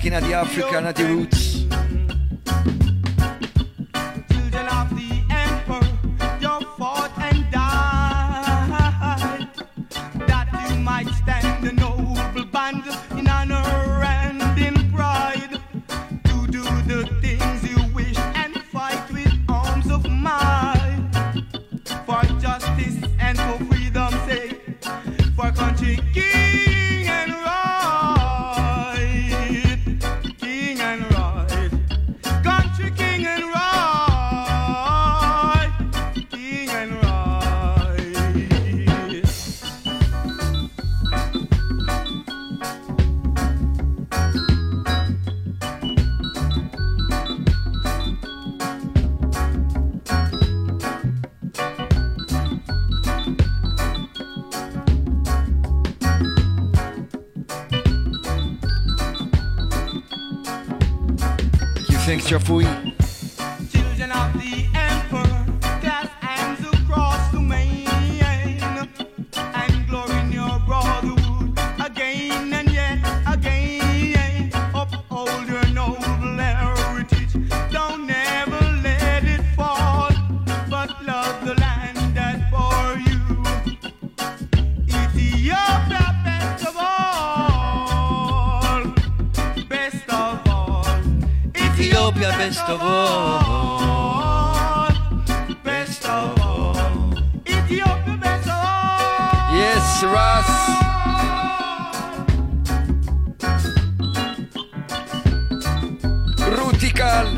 back 0.03 0.07
in 0.07 0.15
at 0.15 0.23
the 0.23 0.35
Africa 0.35 0.77
at 0.87 0.97
the 0.97 1.05
roots. 1.05 1.52
Best 92.15 92.69
of 92.69 92.81
all. 92.83 93.41
Best 95.65 96.05
of 96.05 96.41
all. 96.41 96.77
Ethiopia 97.47 98.17
best 98.21 98.49
of 98.49 98.55
all. 98.55 99.55
Yes, 99.57 100.05
Ross. 100.05 100.51
Rootical. 106.57 107.32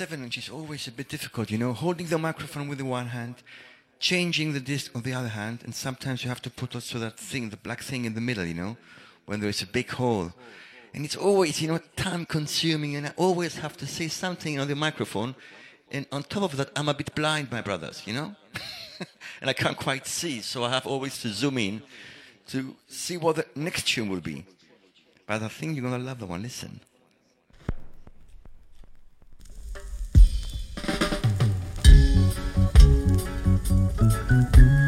Which 0.00 0.38
is 0.38 0.48
always 0.48 0.88
a 0.88 0.92
bit 0.92 1.10
difficult, 1.10 1.50
you 1.50 1.58
know, 1.58 1.74
holding 1.74 2.06
the 2.06 2.16
microphone 2.16 2.68
with 2.68 2.78
the 2.78 2.84
one 2.86 3.08
hand, 3.08 3.34
changing 3.98 4.54
the 4.54 4.60
disc 4.60 4.90
on 4.96 5.02
the 5.02 5.12
other 5.12 5.28
hand, 5.28 5.60
and 5.62 5.74
sometimes 5.74 6.24
you 6.24 6.30
have 6.30 6.40
to 6.40 6.48
put 6.48 6.74
also 6.74 6.98
that 6.98 7.18
thing, 7.18 7.50
the 7.50 7.58
black 7.58 7.82
thing 7.82 8.06
in 8.06 8.14
the 8.14 8.20
middle, 8.20 8.46
you 8.46 8.54
know, 8.54 8.78
when 9.26 9.40
there 9.40 9.50
is 9.50 9.60
a 9.60 9.66
big 9.66 9.90
hole. 9.90 10.32
And 10.94 11.04
it's 11.04 11.16
always, 11.16 11.60
you 11.60 11.68
know, 11.68 11.78
time 11.96 12.24
consuming, 12.24 12.96
and 12.96 13.08
I 13.08 13.12
always 13.16 13.56
have 13.56 13.76
to 13.76 13.86
say 13.86 14.08
something 14.08 14.58
on 14.58 14.68
the 14.68 14.74
microphone. 14.74 15.34
And 15.92 16.06
on 16.10 16.22
top 16.22 16.44
of 16.44 16.56
that, 16.56 16.70
I'm 16.74 16.88
a 16.88 16.94
bit 16.94 17.14
blind, 17.14 17.50
my 17.52 17.60
brothers, 17.60 18.02
you 18.06 18.14
know? 18.14 18.34
and 19.42 19.50
I 19.50 19.52
can't 19.52 19.76
quite 19.76 20.06
see, 20.06 20.40
so 20.40 20.64
I 20.64 20.70
have 20.70 20.86
always 20.86 21.20
to 21.20 21.28
zoom 21.28 21.58
in 21.58 21.82
to 22.48 22.74
see 22.88 23.18
what 23.18 23.36
the 23.36 23.46
next 23.54 23.86
tune 23.86 24.08
will 24.08 24.20
be. 24.20 24.46
But 25.26 25.42
I 25.42 25.48
think 25.48 25.76
you're 25.76 25.84
gonna 25.84 26.02
love 26.02 26.20
the 26.20 26.26
one. 26.26 26.42
Listen. 26.42 26.80
Mm-hmm. 34.40 34.79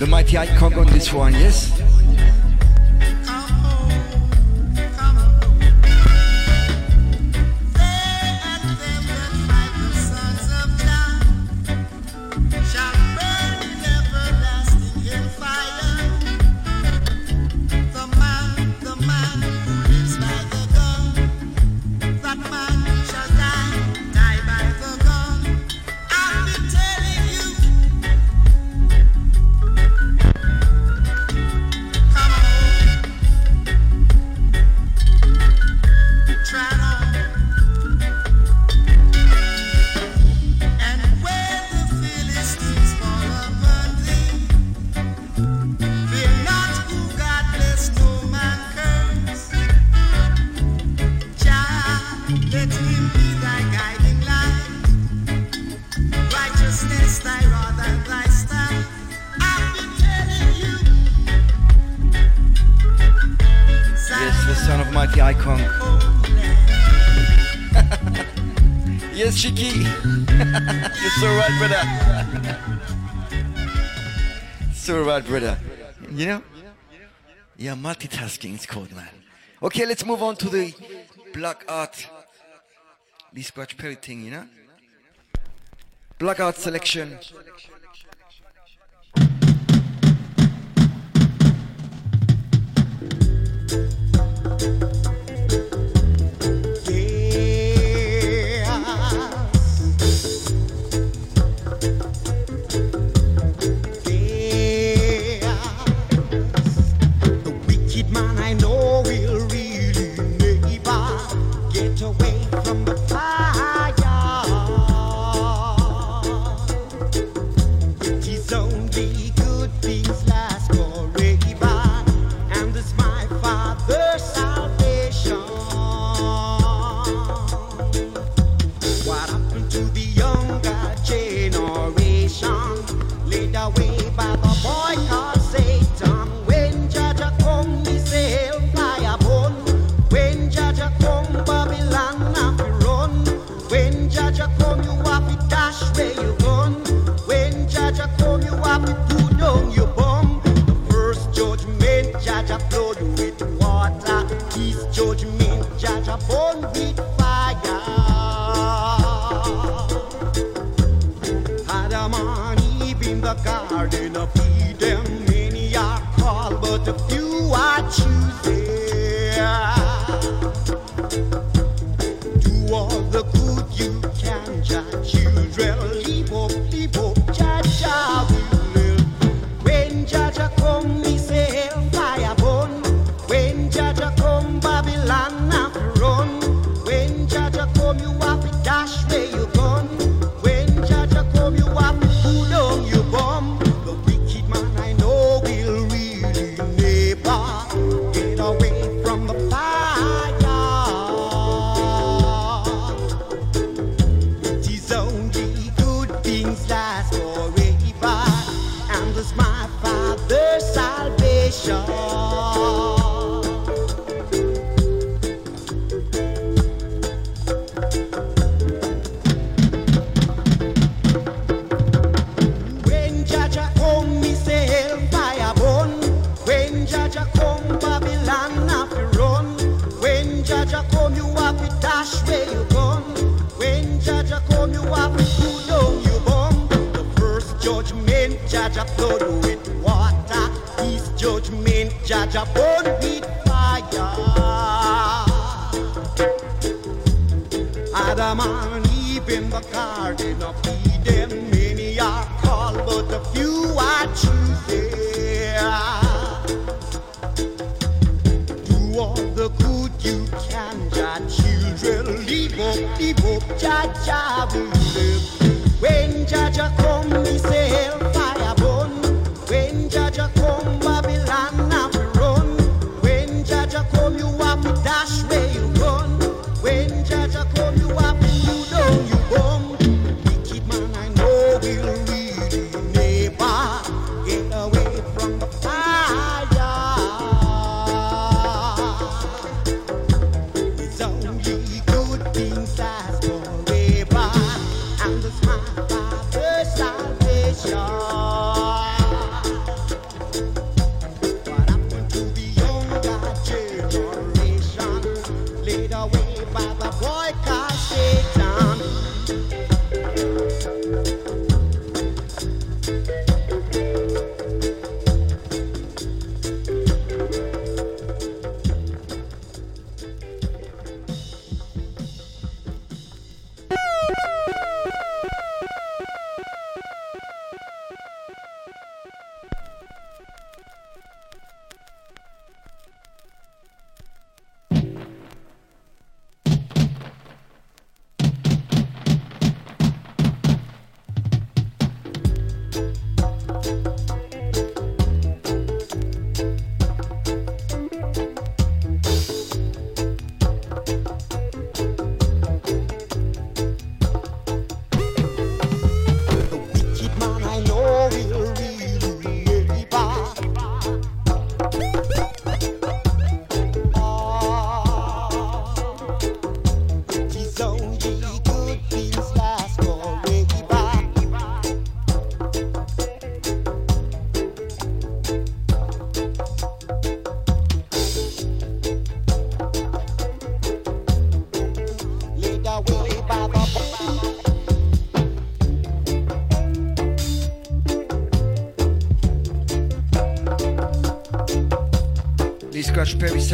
The 0.00 0.06
mighty 0.06 0.38
I 0.38 0.46
Kong 0.56 0.72
on 0.78 0.86
this 0.86 1.12
one, 1.12 1.34
yes? 1.34 1.79
Brother. 75.30 75.58
You 76.10 76.26
know? 76.26 76.42
Yeah, 77.56 77.74
multitasking 77.74 78.54
is 78.54 78.66
called, 78.66 78.90
man. 78.92 79.08
Okay, 79.62 79.86
let's 79.86 80.04
move 80.04 80.22
on 80.22 80.34
to 80.36 80.48
the 80.48 80.74
Black 81.32 81.64
Ark. 81.68 81.94
The 83.32 83.42
scratch 83.42 83.76
perry 83.76 83.94
thing, 83.94 84.24
you 84.24 84.30
know? 84.32 84.46
Black 86.18 86.40
Ark 86.40 86.56
selection. 86.56 87.18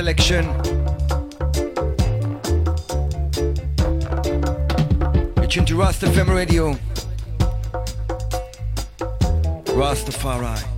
Selection. 0.06 0.44
You're 5.36 5.48
tuned 5.48 5.66
to 5.66 5.76
Rasta 5.76 6.06
FM 6.06 6.32
Radio. 6.32 6.78
Rastafari. 9.74 10.75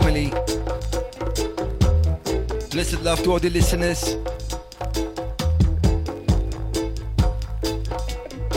Family. 0.00 0.30
Blessed 2.70 3.02
love 3.02 3.22
to 3.22 3.32
all 3.32 3.38
the 3.38 3.50
listeners. 3.50 4.16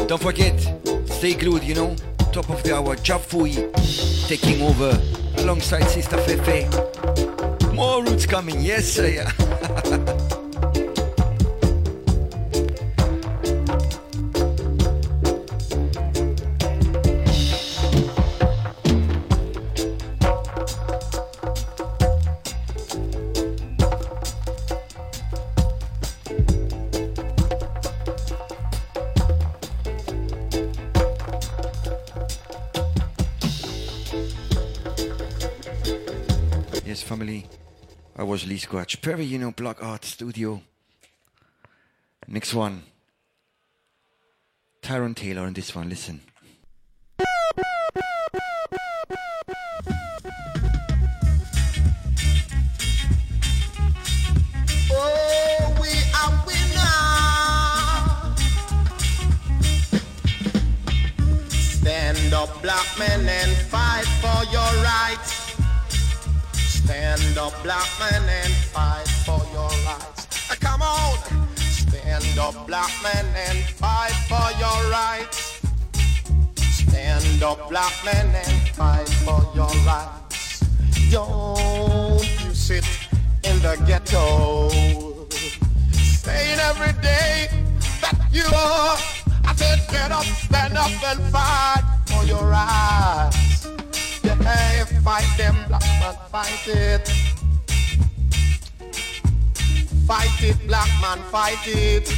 Don't 0.07 0.21
forget, 0.21 0.59
stay 1.05 1.35
glued, 1.35 1.63
you 1.63 1.75
know. 1.75 1.95
Top 2.33 2.49
of 2.49 2.61
the 2.63 2.75
hour, 2.75 2.95
Jah 2.97 3.19
Fui 3.19 3.53
taking 4.27 4.61
over 4.61 4.91
alongside 5.37 5.83
Sister 5.83 6.17
Fefe. 6.17 6.67
More 7.73 8.03
roots 8.03 8.25
coming, 8.25 8.59
yes, 8.59 8.85
sir. 8.85 9.25
Lee 38.45 38.57
Scratch 38.57 39.01
Perry, 39.01 39.25
you 39.25 39.37
know, 39.37 39.51
Black 39.51 39.83
Ark 39.83 40.05
Studio. 40.05 40.61
Next 42.27 42.53
one. 42.53 42.83
Tyrone 44.81 45.15
Taylor 45.15 45.41
on 45.41 45.53
this 45.53 45.75
one, 45.75 45.89
listen. 45.89 46.21
Oh, 54.91 55.77
we 55.81 55.89
are 56.13 56.45
Stand 61.81 62.33
up, 62.33 62.61
black 62.61 62.87
men, 62.99 63.27
and 63.27 63.57
fight 63.67 64.05
for 64.21 64.43
your 64.51 64.83
rights. 64.83 65.48
Stand 66.89 67.37
up, 67.37 67.53
black 67.61 67.87
man, 67.99 68.27
and 68.27 68.51
fight 68.51 69.07
for 69.23 69.39
your 69.53 69.69
rights. 69.85 70.49
Uh, 70.49 70.55
come 70.59 70.81
on, 70.81 71.19
stand 71.55 72.39
up, 72.39 72.65
black 72.65 72.89
man, 73.03 73.27
and 73.35 73.59
fight 73.63 74.09
for 74.27 74.49
your 74.57 74.89
rights. 74.89 75.61
Stand 76.55 77.43
up, 77.43 77.69
black 77.69 77.93
man, 78.03 78.33
and 78.33 78.69
fight 78.69 79.07
for 79.07 79.39
your 79.53 79.69
rights. 79.85 80.61
Don't 81.11 82.23
you 82.43 82.55
sit 82.55 82.83
in 83.43 83.59
the 83.59 83.75
ghetto, 83.85 84.69
saying 85.91 86.59
every 86.59 86.99
day 87.03 87.49
that 88.01 88.17
you 88.31 88.45
are. 88.45 88.97
I 89.45 89.53
said, 89.55 89.79
get 89.91 90.11
up, 90.11 90.23
stand 90.23 90.75
up, 90.75 90.89
and 91.03 91.21
fight 91.31 91.83
for 92.07 92.25
your 92.25 92.43
rights. 92.49 93.39
Yeah, 94.49 94.85
fight 95.03 95.29
them, 95.37 95.55
black 95.67 95.83
man, 96.01 96.15
fight 96.31 96.67
it. 96.67 97.07
Fight 100.07 100.41
it, 100.41 100.57
black 100.67 100.89
man, 101.01 101.19
fight 101.29 101.67
it. 101.67 102.09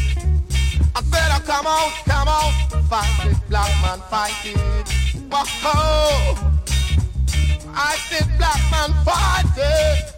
I 0.95 1.01
said, 1.11 1.31
oh, 1.35 1.41
come 1.45 1.67
on, 1.67 1.91
come 2.05 2.27
on, 2.29 2.53
fight 2.87 3.25
it, 3.25 3.37
black 3.49 3.71
man, 3.81 3.99
fight 4.09 4.45
it. 4.45 4.87
Whoa, 5.29 6.35
I 7.73 7.97
said, 8.07 8.27
black 8.37 8.61
man, 8.71 8.91
fight 9.03 9.57
it. 9.57 10.13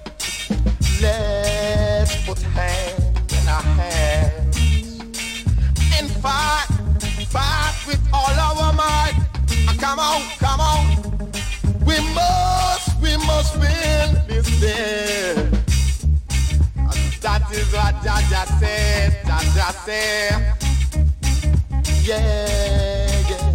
Let's 1.02 2.16
put 2.28 2.40
hand 2.40 3.34
in 3.38 3.48
our 3.48 3.64
hands 3.80 5.02
and 5.98 6.12
fight, 6.22 6.68
fight 7.36 7.76
with 7.88 8.02
all 8.14 8.38
our 8.46 8.72
might. 8.74 9.18
Come 9.80 9.98
on, 9.98 10.22
come 10.38 10.60
on. 10.60 11.03
We 11.94 12.00
must, 12.16 13.02
we 13.02 13.18
must 13.18 13.54
win 13.60 14.18
this 14.28 14.48
day. 14.60 15.36
That 17.22 17.52
is 17.52 17.72
what 17.72 17.94
Jah 18.04 18.20
Jah 18.32 18.46
said, 18.60 19.22
Jah 19.28 19.44
Jah 19.54 19.74
said. 19.86 20.40
Yeah, 22.02 22.18
yeah. 23.30 23.54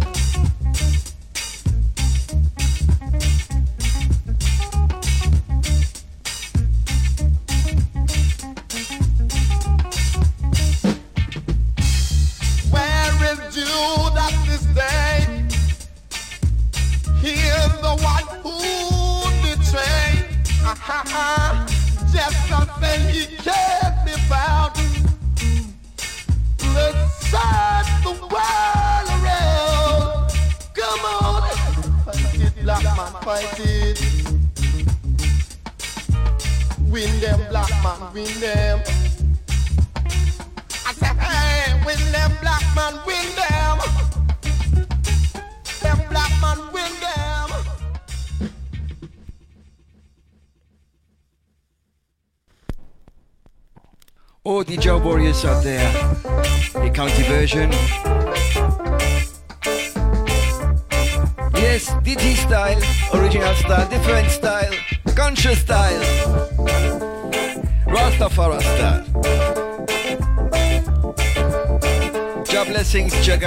Where 12.71 13.33
is 13.33 13.39
Judas 13.53 14.35
this 14.45 14.48
the 17.89 18.03
one 18.03 18.27
who 18.43 18.53
betrayed. 19.41 20.25
Uh-huh. 20.63 21.65
Just 22.13 22.37
something 22.47 23.01
he 23.09 23.25
can't 23.37 24.05
be. 24.05 24.13
Let's 26.75 27.01
search 27.31 27.91
the 28.05 28.13
world 28.33 29.07
around. 29.15 30.29
Come 30.77 31.03
on. 31.17 31.41
Fight 32.05 32.41
it, 32.45 32.53
black 32.63 32.83
man, 32.83 33.13
fight 33.23 33.59
it. 33.59 33.99
Win 36.91 37.11
them, 37.21 37.39
black 37.49 37.73
man, 37.83 38.13
win 38.13 38.39
them. 38.39 38.79
I 40.85 40.93
said, 40.93 41.17
hey, 41.17 41.81
win 41.85 42.11
them, 42.11 42.31
black 42.41 42.65
man, 42.75 42.93
win 43.07 43.27
them. 43.39 43.77
Them 45.81 45.99
black 46.09 46.33
man, 46.41 46.59
win 46.71 46.93
them. 47.01 47.28
All 54.49 54.63
the 54.63 54.77
job 54.77 55.03
warriors 55.03 55.45
out 55.45 55.63
there, 55.63 55.87
the 56.73 56.89
county 56.91 57.21
version. 57.21 57.71
Yes, 61.53 61.91
DT 62.01 62.35
style, 62.35 62.81
original 63.13 63.53
style, 63.53 63.87
different 63.87 64.31
style, 64.31 64.73
conscious 65.15 65.59
style, 65.59 66.01
Rastafari 67.85 68.61
style. 68.73 69.05
Job 72.45 72.67
blessings, 72.69 73.13
job 73.23 73.41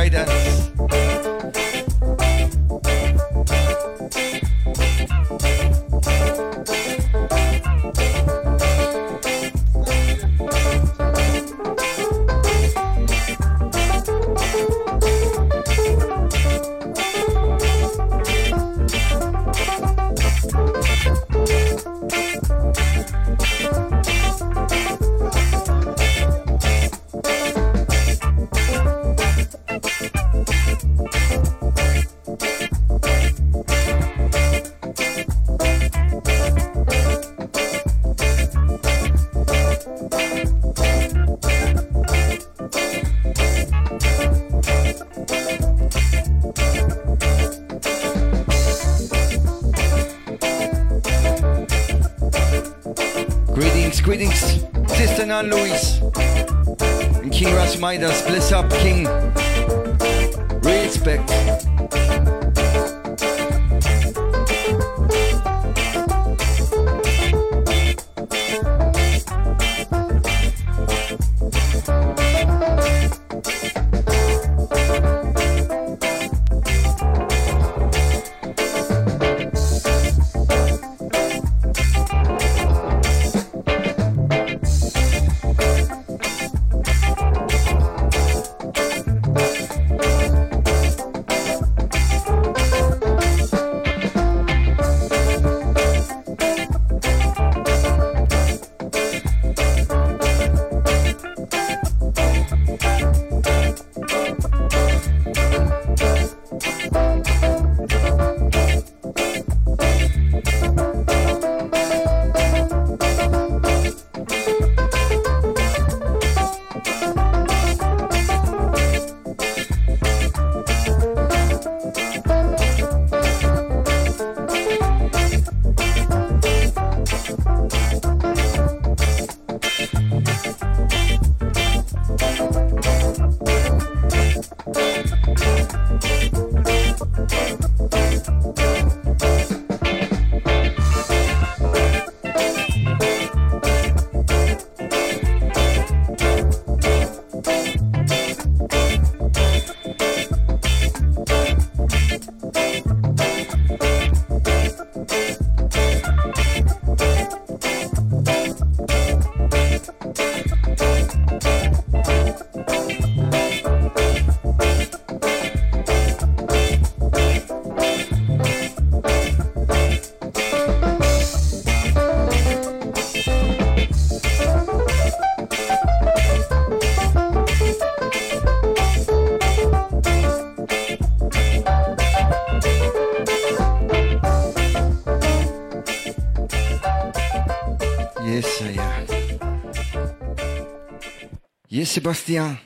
Sebastian. 191.84 192.58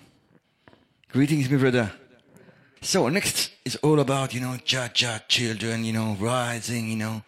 Greetings, 1.11 1.49
my 1.51 1.57
brother. 1.57 1.93
So 2.81 3.09
next 3.09 3.51
is 3.65 3.77
all 3.77 4.01
about, 4.01 4.35
you 4.35 4.41
know, 4.41 4.57
cha 4.65 4.89
cha 4.89 5.21
children, 5.29 5.85
you 5.85 5.93
know, 5.93 6.17
rising, 6.21 6.89
you 6.89 6.97
know. 6.97 7.23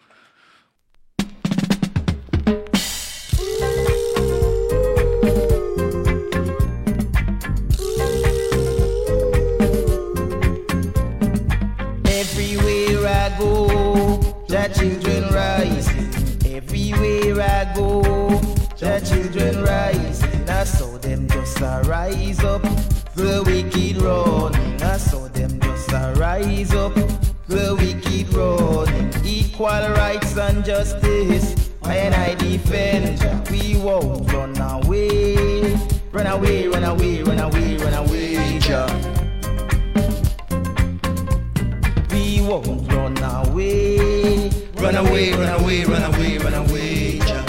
Won't 42.49 42.91
run 42.91 43.17
away. 43.17 44.49
Run 44.75 44.95
away, 44.95 45.31
run 45.33 45.61
away, 45.61 45.83
run 45.85 46.03
away, 46.13 46.37
run 46.39 46.53
away. 46.53 47.19
Jah. 47.19 47.45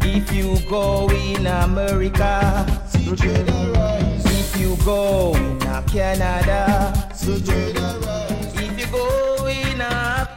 If 0.00 0.32
you 0.32 0.58
go 0.68 1.08
in 1.10 1.46
America, 1.46 2.66
if 2.94 4.58
you 4.58 4.76
go 4.84 5.34
in 5.34 5.58
Canada, 5.86 6.92
if 7.20 8.80
you 8.80 8.86
go 8.90 9.46
in 9.46 9.80
Africa. 9.80 10.32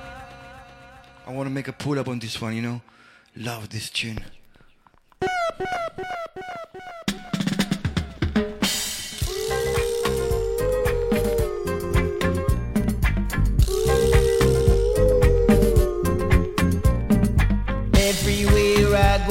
I 1.26 1.32
want 1.32 1.48
to 1.48 1.54
make 1.54 1.70
a 1.70 1.74
pull 1.74 2.00
up 2.00 2.10
on 2.10 2.20
this 2.20 2.42
one, 2.42 2.54
you 2.54 2.62
know. 2.62 2.82
Love 3.38 3.70
this 3.70 3.90
tune. 3.90 4.20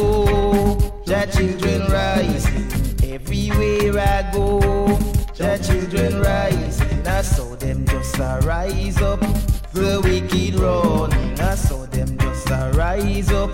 Go, 0.01 0.25
the 1.05 1.21
children 1.35 1.83
rise. 1.91 2.47
Everywhere 3.03 3.99
I 3.99 4.31
go, 4.33 4.61
the 5.37 5.59
children 5.67 6.21
rising. 6.21 7.07
I 7.07 7.23
saw 7.23 7.55
them 7.57 7.87
just 7.87 8.19
a 8.19 8.41
rise 8.45 9.01
up, 9.03 9.21
the 9.73 10.01
wicked 10.05 10.55
running. 10.61 11.41
I 11.41 11.55
saw 11.55 11.87
them 11.87 12.19
just 12.19 12.51
a 12.51 12.73
rise 12.75 13.31
up, 13.33 13.53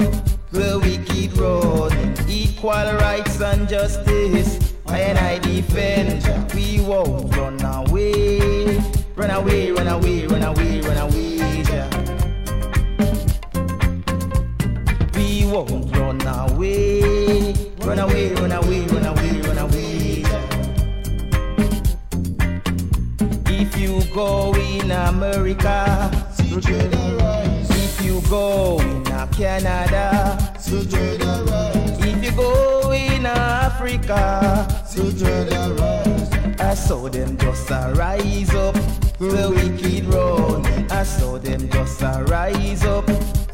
the 0.51 0.79
wicked 0.83 1.37
running. 1.39 2.15
Equal 2.29 2.91
rights 3.05 3.41
and 3.41 3.69
justice, 3.69 4.75
and 4.87 5.19
I 5.19 5.39
defend. 5.39 6.23
We 6.55 6.81
won't 6.81 7.35
run 7.37 7.61
away, 7.63 8.79
run 9.15 9.31
away, 9.31 9.71
run 9.73 9.89
away, 9.89 10.27
run 10.27 10.43
away, 10.43 10.81
run 10.81 10.97
away. 10.97 11.63
Jah. 11.65 11.89
We 11.91 11.96
won't 15.65 15.97
run 15.97 16.21
away. 16.21 17.55
Run 17.79 17.99
away, 17.99 18.35
run 18.35 18.53
away, 18.53 18.81
run 18.87 19.07
away, 19.07 19.41
run 19.41 19.59
away. 19.59 20.23
If 23.47 23.77
you 23.79 24.03
go 24.13 24.55
in 24.55 24.91
America, 24.91 26.11
if 26.39 28.05
you 28.05 28.21
go 28.29 28.79
in 28.81 29.05
Canada, 29.33 30.37
if 30.59 32.23
you 32.23 32.33
go 32.33 32.91
in 32.93 33.25
Africa, 33.25 34.67
I 36.59 36.75
saw 36.75 37.09
them 37.09 37.39
just 37.39 37.71
rise 37.71 38.55
up, 38.55 38.75
the 39.19 39.53
wicked 39.55 40.05
run. 40.13 40.67
I 40.91 41.03
saw 41.03 41.39
them 41.39 41.69
just 41.71 42.03
rise 42.03 42.85
up, 42.85 43.09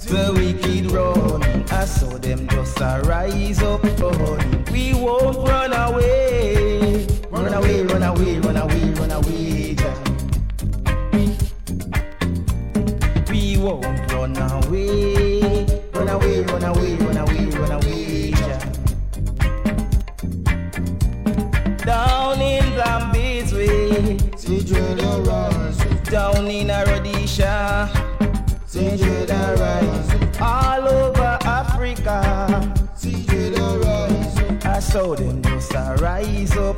the 0.06 0.32
wicked 0.34 0.90
run. 0.90 1.42
I 1.70 1.84
saw 1.84 2.18
them 2.18 2.48
just 2.48 2.78
rise 2.80 3.62
up, 3.62 3.82
run. 4.00 4.64
We 4.72 4.94
won't 4.94 5.36
run 5.48 5.72
away, 5.72 7.06
run 7.30 7.52
away, 7.54 7.82
run 7.82 8.02
away, 8.02 8.38
run 8.40 8.56
away, 8.56 8.92
run 8.92 9.10
away. 9.10 9.74
Jah. 9.74 9.94
We 13.30 13.56
won't 13.58 14.12
run 14.12 14.36
away, 14.36 15.66
run 15.92 16.08
away, 16.08 16.42
run 16.42 16.64
away, 16.64 16.96
run 16.96 17.16
away, 17.16 17.46
run 17.46 17.72
away. 17.72 18.30
Jah. 18.32 18.60
Down 21.84 22.40
in 22.40 22.64
Zambi's 22.78 23.52
way, 23.52 24.16
down 26.10 26.46
in 26.46 26.68
Rhodesia, 26.68 27.88
all 30.40 30.88
over 30.88 31.38
Africa. 31.44 32.72
I 34.64 34.78
saw 34.80 35.14
them 35.14 35.42
just 35.42 35.74
a 35.74 35.96
rise 36.00 36.56
up, 36.56 36.76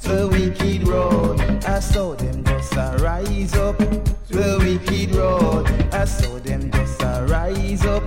the 0.00 0.28
wicked 0.30 0.88
road. 0.88 1.40
I 1.64 1.78
saw 1.78 2.14
them 2.14 2.42
just 2.44 2.72
a 2.72 2.96
rise 3.00 3.54
up, 3.54 3.78
the 3.78 4.58
wicked 4.60 5.14
road. 5.14 5.66
I 5.92 6.04
saw 6.04 6.38
them 6.40 6.70
just 6.70 7.02
a 7.02 7.24
rise 7.28 7.84
up, 7.84 8.04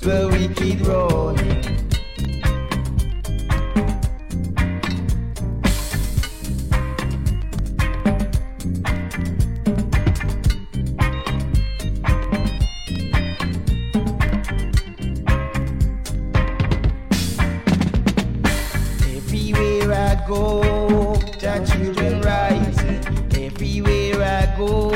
the 0.00 0.28
wicked 0.32 0.86
road. 0.86 1.87
Go, 20.28 21.14
the 21.40 21.66
children 21.66 22.20
rising. 22.20 23.00
Everywhere 23.34 24.22
I 24.22 24.56
go, 24.56 24.90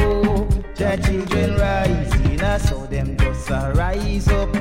the 0.77 1.01
children 1.05 1.57
rising. 1.57 2.41
I 2.43 2.59
saw 2.59 2.87
them 2.87 3.17
just 3.17 3.49
a 3.51 3.73
rise 3.75 4.29
up, 4.29 4.53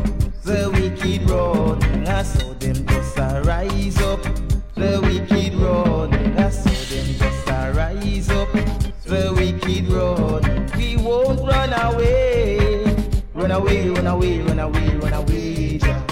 the 0.43 0.71
wicked 0.73 1.29
running. 1.29 2.07
I 2.07 2.23
saw 2.23 2.53
them 2.53 2.85
just 2.87 3.17
a 3.17 3.41
rise 3.43 4.01
up, 4.01 4.23
the 4.75 4.99
wicked 5.03 5.55
running. 5.55 6.37
I 6.37 6.49
saw 6.49 6.69
them 6.69 7.07
just 7.19 7.49
a 7.49 7.73
rise 7.75 8.29
up, 8.29 8.51
the 9.03 9.33
wicked 9.35 9.89
running. 9.91 10.71
We 10.77 10.95
won't 10.95 11.41
run 11.41 11.73
away, 11.73 12.85
run 13.33 13.51
away, 13.51 13.89
run 13.89 14.07
away, 14.07 14.41
run 14.41 14.59
away, 14.59 14.95
run 14.95 15.13
away. 15.13 15.77
Jah. 15.79 16.01
We 16.07 16.10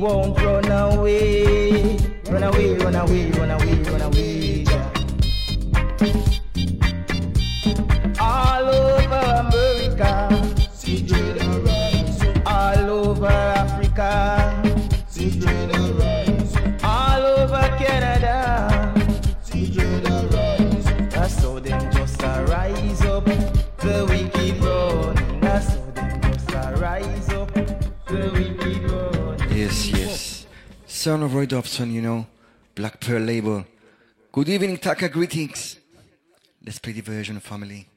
won't 0.00 0.38
run 0.40 0.70
away. 0.70 1.96
Run 2.30 2.42
away, 2.42 2.74
run 2.74 2.94
away, 2.96 3.30
run 3.30 3.50
away, 3.50 3.74
run 3.82 4.02
away. 4.02 4.64
All 8.20 8.68
over 8.68 9.24
America, 9.42 10.68
see 10.74 11.06
all 12.44 12.90
over 12.90 13.55
Yes. 29.98 30.46
Son 30.86 31.22
of 31.22 31.34
Roy 31.34 31.46
Dobson, 31.46 31.92
you 31.92 32.02
know. 32.02 32.26
Black 32.74 33.00
Pearl 33.00 33.22
label. 33.22 33.64
Good 34.32 34.48
evening, 34.48 34.76
Taka. 34.76 35.08
Greetings. 35.08 35.78
Let's 36.64 36.78
play 36.78 36.92
the 36.92 37.00
version, 37.00 37.36
of 37.36 37.42
family. 37.42 37.88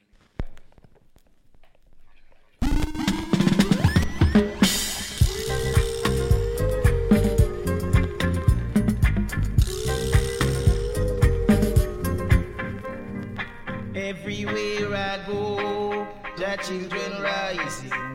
Everywhere 13.95 14.95
I 14.95 15.19
go, 15.27 16.07
the 16.37 16.57
children 16.63 17.21
rising 17.21 18.08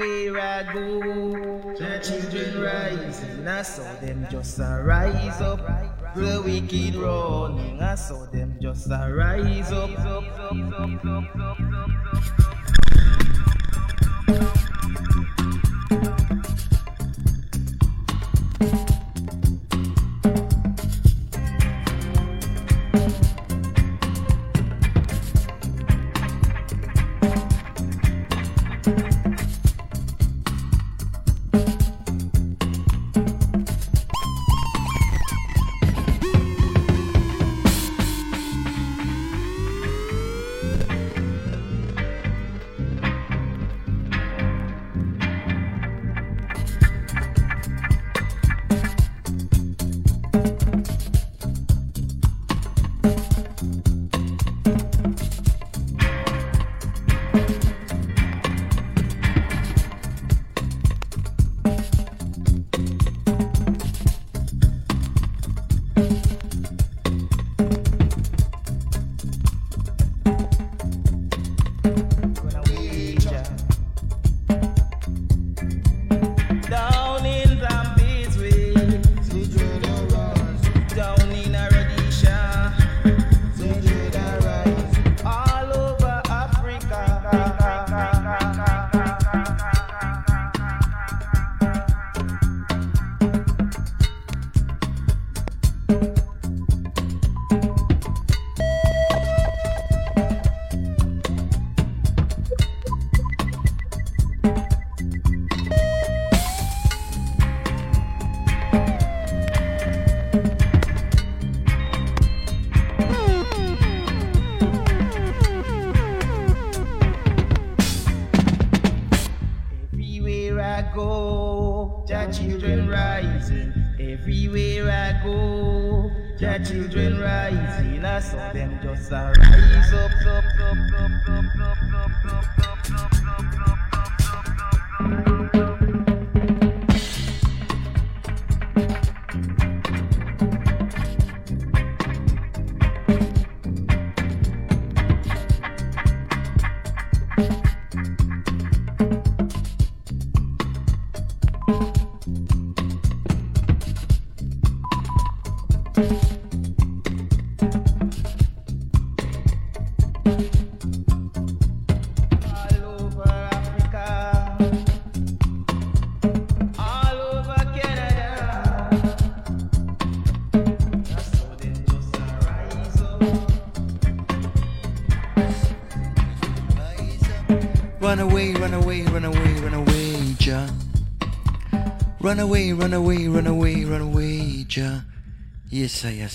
everywhere 0.00 0.40
I 0.40 0.72
go. 0.72 1.00
The 1.76 1.98
children 2.02 2.62
rising, 2.62 3.48
I 3.48 3.62
saw 3.62 3.94
them 4.00 4.26
just 4.30 4.58
rise 4.58 5.40
up. 5.40 5.60
The 6.14 6.42
wicked 6.44 6.94
running, 6.96 7.80
I 7.80 7.94
saw 7.94 8.26
them 8.26 8.58
just 8.60 8.88
rise 8.88 9.72
up, 9.72 9.90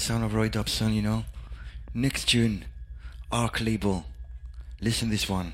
Sound 0.04 0.26
of 0.26 0.34
Roy 0.34 0.50
Dobson, 0.50 0.92
you 0.94 1.02
know. 1.02 1.24
Next 1.94 2.28
tune, 2.28 2.66
Arc 3.32 3.62
Label. 3.62 4.04
Listen 4.82 5.10
this 5.10 5.30
one. 5.30 5.54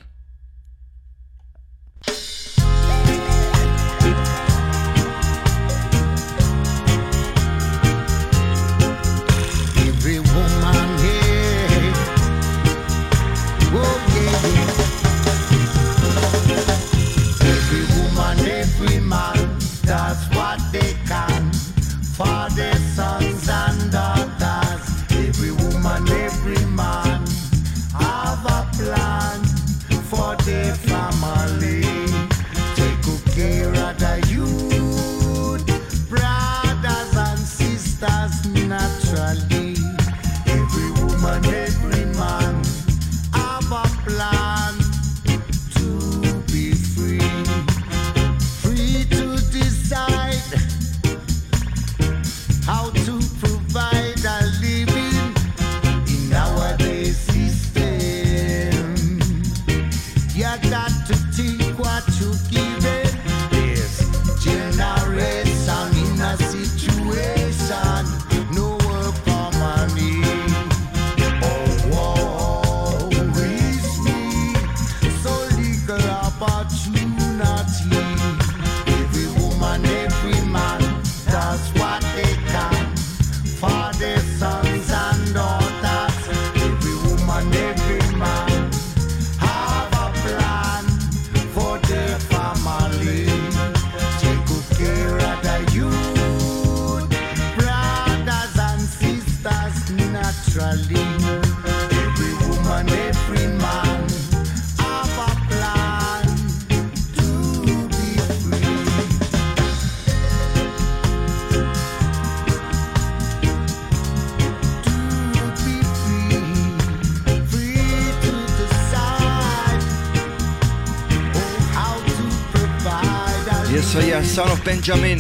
Son 124.39 124.51
of 124.51 124.63
Benjammin. 124.63 125.19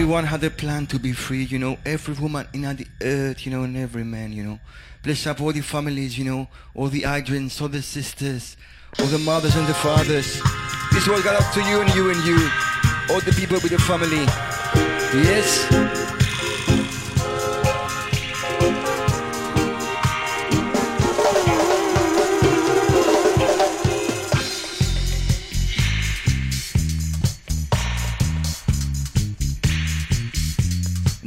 Everyone 0.00 0.24
had 0.24 0.42
a 0.44 0.48
plan 0.48 0.86
to 0.86 0.98
be 0.98 1.12
free, 1.12 1.44
you 1.44 1.58
know, 1.58 1.76
every 1.84 2.14
woman 2.14 2.48
in 2.54 2.62
the 2.62 2.86
earth, 3.02 3.44
you 3.44 3.52
know, 3.52 3.64
and 3.64 3.76
every 3.76 4.02
man, 4.02 4.32
you 4.32 4.42
know. 4.42 4.58
Bless 5.02 5.26
up 5.26 5.42
all 5.42 5.52
the 5.52 5.60
families, 5.60 6.16
you 6.16 6.24
know, 6.24 6.48
all 6.74 6.88
the 6.88 7.02
Adrians, 7.02 7.60
all 7.60 7.68
the 7.68 7.82
sisters, 7.82 8.56
all 8.98 9.04
the 9.08 9.18
mothers 9.18 9.56
and 9.56 9.66
the 9.66 9.74
fathers. 9.74 10.40
This 10.90 11.06
world 11.06 11.22
got 11.22 11.38
up 11.38 11.52
to 11.52 11.60
you 11.60 11.82
and 11.82 11.94
you 11.94 12.10
and 12.10 12.24
you, 12.24 12.50
all 13.10 13.20
the 13.20 13.34
people 13.38 13.58
with 13.62 13.72
the 13.72 13.78
family. 13.78 14.24
Yes. 15.22 15.99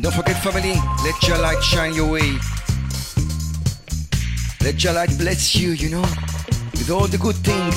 Don't 0.04 0.14
forget, 0.14 0.36
family, 0.44 0.76
let 1.06 1.24
your 1.26 1.38
light 1.38 1.64
shine 1.64 1.94
your 1.94 2.12
way. 2.12 2.38
Let 4.62 4.84
your 4.84 4.92
light 4.92 5.18
bless 5.18 5.56
you, 5.56 5.72
you 5.72 5.92
know, 5.92 6.02
with 6.74 6.90
all 6.92 7.08
the 7.08 7.18
good 7.18 7.38
things. 7.38 7.74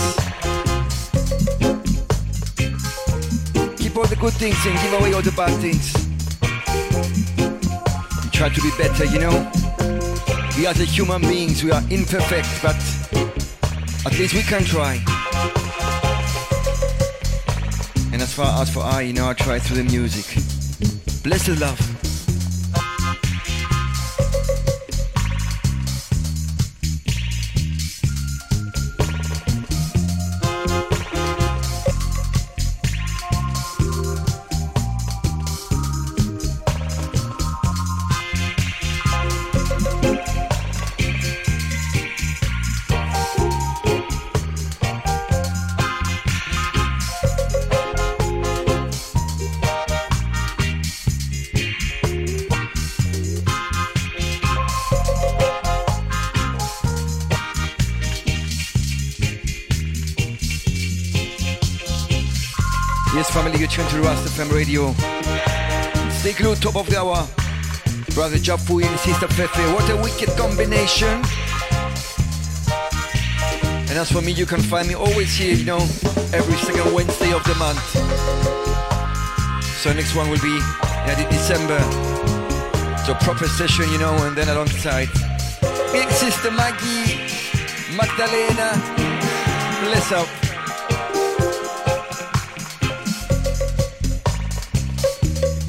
Keep 3.78 3.96
all 3.96 4.06
the 4.06 4.16
good 4.16 4.32
things 4.32 4.56
and 4.66 4.74
give 4.74 4.92
away 5.00 5.12
all 5.14 5.22
the 5.22 5.30
bad 5.36 5.54
things. 5.60 5.94
And 8.20 8.32
try 8.32 8.48
to 8.48 8.60
be 8.60 8.70
better, 8.76 9.04
you 9.04 9.20
know. 9.20 9.52
We 10.58 10.66
are 10.66 10.74
the 10.74 10.84
human 10.84 11.20
beings, 11.22 11.62
we 11.62 11.70
are 11.70 11.82
imperfect, 11.90 12.48
but 12.60 12.74
at 14.04 14.18
least 14.18 14.34
we 14.34 14.42
can 14.42 14.64
try. 14.64 14.94
And 18.12 18.20
as 18.20 18.34
far 18.34 18.60
as 18.60 18.74
for 18.74 18.80
I, 18.80 19.02
you 19.02 19.12
know, 19.12 19.28
I 19.28 19.34
try 19.34 19.60
through 19.60 19.84
the 19.84 19.84
music. 19.84 20.42
Blessed 21.22 21.60
love. 21.60 21.95
Rasta 64.36 64.42
FM 64.42 64.54
Radio. 64.54 64.92
Stay 66.10 66.32
glued, 66.32 66.60
top 66.60 66.76
of 66.76 66.88
the 66.88 66.98
hour. 66.98 67.26
Brother 68.14 68.36
Jafu 68.36 68.82
and 68.82 68.98
Sister 69.00 69.26
Fefe, 69.28 69.74
what 69.74 69.88
a 69.90 69.96
wicked 69.96 70.30
combination. 70.36 71.22
And 73.88 73.98
as 73.98 74.10
for 74.10 74.22
me, 74.22 74.32
you 74.32 74.46
can 74.46 74.60
find 74.60 74.88
me 74.88 74.94
always 74.94 75.36
here, 75.36 75.54
you 75.54 75.64
know, 75.64 75.78
every 76.32 76.56
second 76.56 76.92
Wednesday 76.94 77.32
of 77.32 77.44
the 77.44 77.54
month. 77.56 77.80
So 79.82 79.92
next 79.92 80.14
one 80.14 80.30
will 80.30 80.40
be 80.40 80.58
yeah, 81.06 81.28
December. 81.30 81.80
So 83.04 83.14
proper 83.14 83.46
session, 83.46 83.90
you 83.90 83.98
know, 83.98 84.14
and 84.26 84.36
then 84.36 84.48
alongside 84.48 85.08
Big 85.92 86.10
Sister 86.10 86.50
Maggie, 86.50 87.20
Magdalena, 87.96 88.72
bless 89.84 90.12
up. 90.12 90.45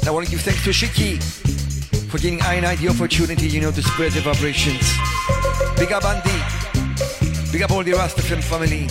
I 0.07 0.09
want 0.09 0.25
to 0.25 0.31
give 0.31 0.39
thanks 0.39 0.63
to 0.63 0.69
Shiki 0.69 1.21
for 2.09 2.17
giving 2.17 2.41
I 2.41 2.53
and 2.53 2.65
I 2.65 2.77
the 2.77 2.87
opportunity, 2.87 3.47
you 3.47 3.59
know, 3.59 3.71
to 3.71 3.83
spread 3.83 4.13
the 4.13 4.21
vibrations. 4.21 4.87
Big 5.77 5.91
up 5.91 6.05
Andy. 6.05 7.51
Big 7.51 7.61
up 7.61 7.71
all 7.71 7.83
the 7.83 7.91
Rastafarian 7.91 8.41
family. 8.41 8.87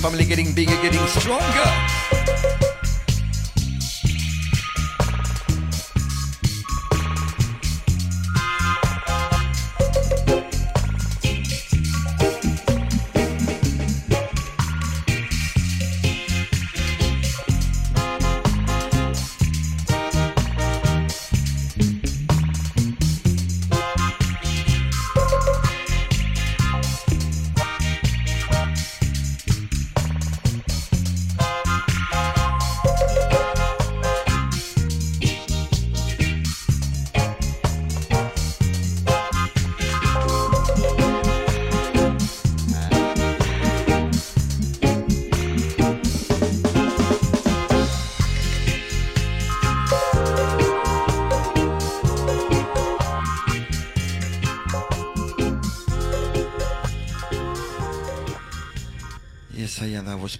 Family 0.00 0.24
getting 0.24 0.52
bigger, 0.52 0.74
getting 0.82 1.06
stronger. 1.06 1.91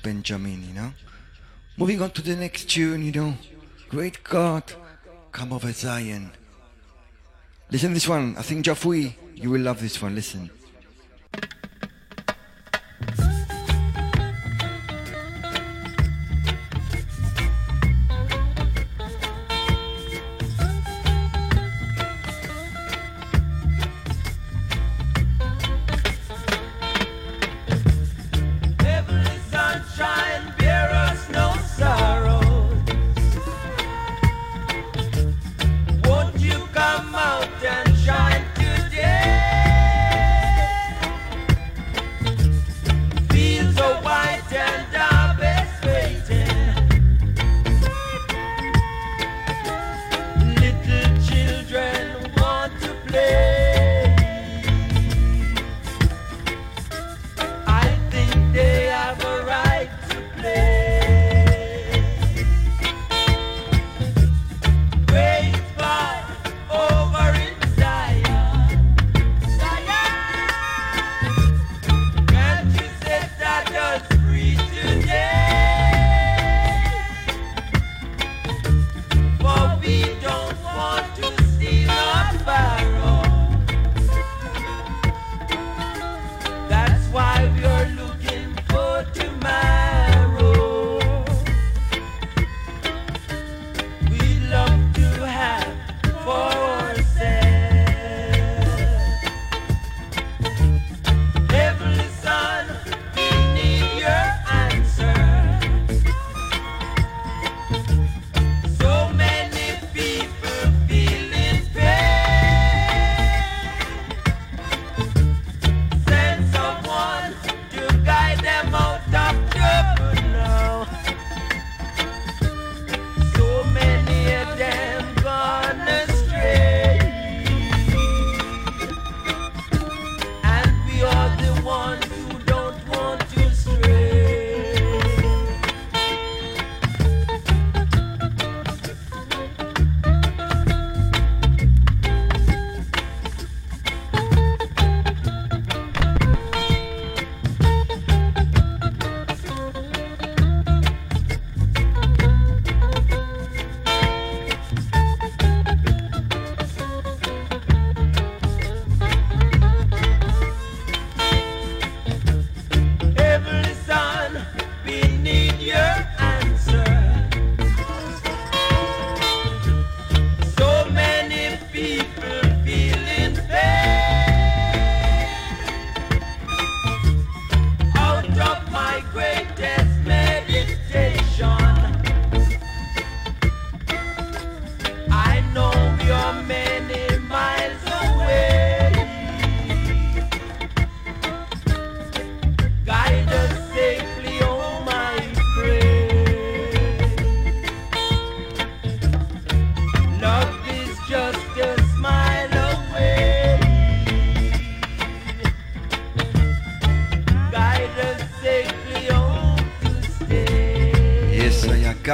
Benjammin, 0.02 0.66
you 0.66 0.74
know. 0.74 0.92
Moving 1.76 2.02
on 2.02 2.10
to 2.12 2.22
the 2.22 2.36
next 2.36 2.68
tune, 2.70 3.04
you 3.04 3.12
know. 3.12 3.34
Great 3.88 4.22
God, 4.24 4.64
come 5.32 5.52
over 5.52 5.72
Zion. 5.72 6.30
Listen 7.70 7.90
to 7.90 7.94
this 7.94 8.08
one. 8.08 8.36
I 8.36 8.42
think 8.42 8.64
Jafui, 8.64 9.14
you 9.34 9.50
will 9.50 9.60
love 9.60 9.80
this 9.80 10.00
one. 10.00 10.14
Listen. 10.14 10.50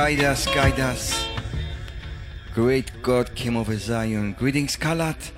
Lead 0.08 0.24
us, 0.24 0.46
guide 0.46 0.80
us. 0.80 1.28
Great 2.54 2.90
God 3.02 3.34
came 3.34 3.58
over 3.58 3.76
Zion. 3.76 4.32
Greetings, 4.32 4.74
Kalat. 4.74 5.32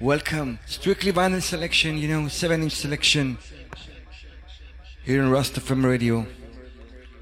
Welcome. 0.00 0.58
Strictly 0.66 1.12
vinyl 1.12 1.40
selection, 1.40 1.96
you 1.96 2.08
know, 2.08 2.26
7 2.26 2.60
inch 2.60 2.72
selection. 2.72 3.38
Here 5.04 5.22
on 5.22 5.30
Rasta 5.30 5.60
FM 5.60 5.84
Radio. 5.84 6.26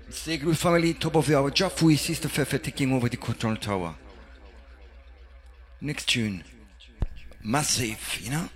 With 0.06 0.56
family, 0.56 0.94
top 0.94 1.16
of 1.16 1.26
the 1.26 1.36
hour. 1.36 1.50
Jafui, 1.50 1.98
Sister 1.98 2.28
Fefe 2.28 2.62
taking 2.62 2.94
over 2.94 3.10
the 3.10 3.18
control 3.18 3.56
tower. 3.56 3.94
Next 5.82 6.08
tune. 6.08 6.44
Massive, 7.42 8.20
you 8.22 8.30
know? 8.30 8.48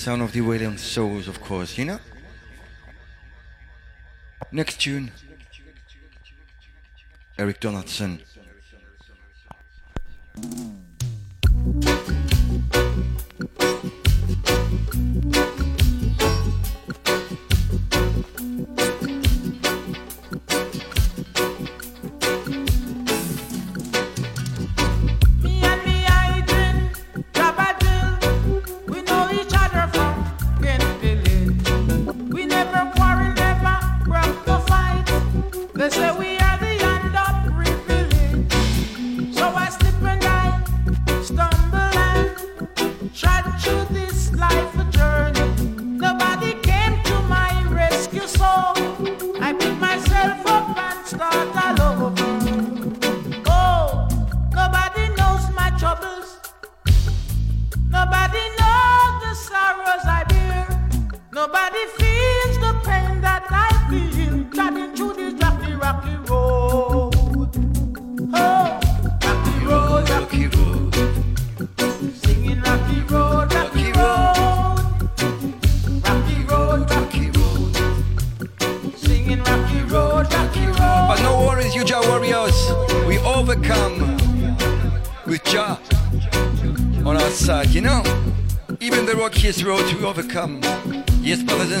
Sound 0.00 0.22
of 0.22 0.32
the 0.32 0.40
Wailing 0.40 0.78
Souls, 0.78 1.28
of 1.28 1.42
course, 1.42 1.76
you 1.76 1.84
know? 1.84 1.98
Next 4.50 4.80
tune. 4.80 5.12
Eric 7.38 7.60
Donaldson. 7.60 8.22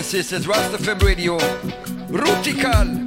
Sisters, 0.02 0.44
Rasta 0.44 0.76
FM 0.76 0.98
Radio, 1.04 1.38
Rootical. 2.10 2.99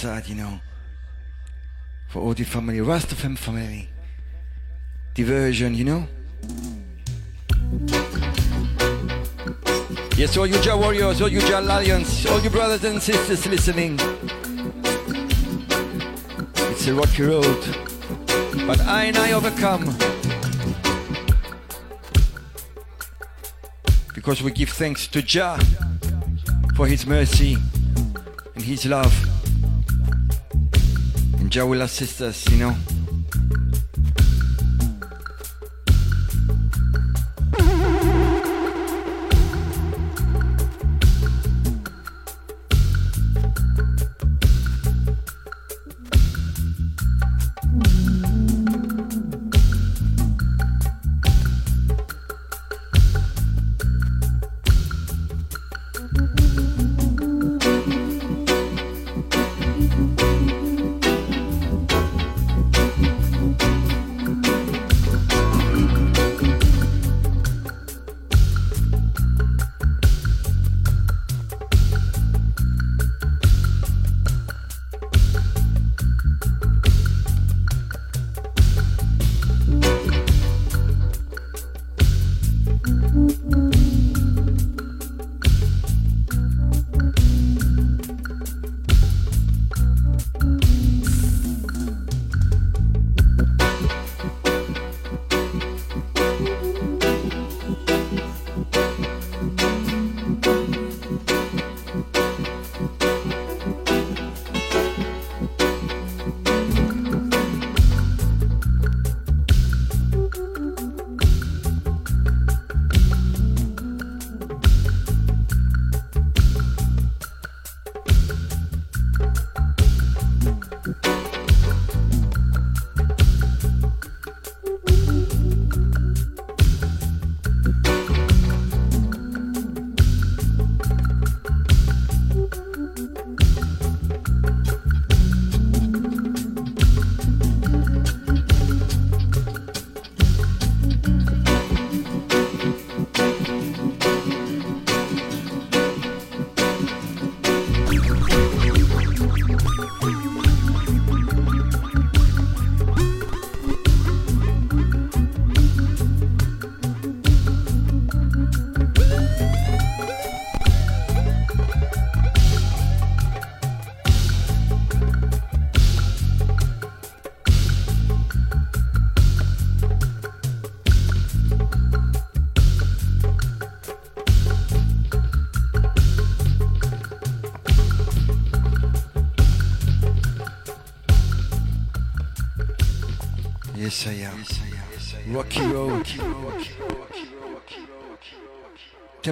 Sad, 0.00 0.28
you 0.28 0.34
know, 0.34 0.60
for 2.08 2.20
all 2.20 2.34
the 2.34 2.44
family, 2.44 2.80
Rasta 2.80 3.14
FM 3.14 3.36
family. 3.36 3.88
Diversion, 5.14 5.74
you 5.74 5.84
know. 5.84 6.08
Yes, 10.16 10.36
all 10.36 10.46
you 10.46 10.60
Jah 10.62 10.76
warriors, 10.76 11.20
all 11.20 11.28
you 11.28 11.40
Jah 11.40 11.60
lions, 11.60 12.26
all 12.26 12.40
you 12.40 12.50
brothers 12.50 12.84
and 12.84 13.02
sisters 13.02 13.46
listening. 13.46 13.98
It's 16.70 16.86
a 16.86 16.94
rocky 16.94 17.22
road, 17.22 17.62
but 18.66 18.80
I 18.80 19.04
and 19.04 19.16
I 19.16 19.32
overcome. 19.32 20.19
Because 24.20 24.42
we 24.42 24.50
give 24.50 24.68
thanks 24.68 25.06
to 25.06 25.22
Jah 25.22 25.58
for 26.76 26.86
his 26.86 27.06
mercy 27.06 27.56
and 28.54 28.62
his 28.62 28.84
love. 28.84 29.14
And 31.38 31.50
Jah 31.50 31.64
will 31.64 31.80
assist 31.80 32.20
us, 32.20 32.46
you 32.50 32.58
know. 32.58 32.76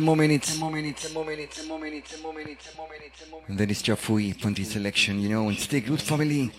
More 0.09 0.17
minutes. 0.17 0.53
Ten 0.53 0.61
more 0.61 0.71
minutes. 0.71 1.03
Ten 1.03 1.13
more 1.13 1.25
minutes. 1.25 1.57
Ten 1.57 1.69
more 1.69 1.79
minutes. 1.79 2.11
Ten 2.11 2.23
more 2.23 2.33
minutes. 2.33 2.65
Ten 2.65 2.77
more 2.77 2.89
minutes. 2.89 3.21
Ten 3.21 3.31
more 3.31 3.41
minutes. 3.41 3.49
And 3.49 3.59
that 3.59 3.71
is 3.71 3.83
Jafui 3.83 4.41
from 4.41 4.55
the 4.55 4.65
selection, 4.65 5.21
you 5.21 5.29
know. 5.29 5.49
And 5.49 5.59
stay 5.59 5.81
good, 5.81 6.01
family. 6.01 6.51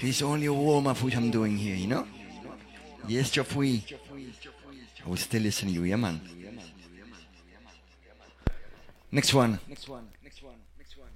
It's 0.00 0.22
only 0.22 0.46
a 0.46 0.52
warm 0.52 0.88
up 0.88 1.00
what 1.02 1.14
I'm 1.14 1.30
doing 1.30 1.56
here, 1.56 1.76
you 1.76 1.86
know. 1.86 2.06
Yes, 3.06 3.30
Jafui. 3.30 3.82
I 5.04 5.08
will 5.08 5.16
still 5.16 5.42
listen 5.42 5.68
to 5.68 5.74
you, 5.74 5.84
yeah, 5.84 5.96
man. 5.96 6.20
Next 9.12 9.34
one. 9.34 9.60
Next 9.68 9.88
one. 9.88 10.08
Next 10.24 10.42
one. 10.42 10.58
Next 10.78 10.96
one. 10.96 11.10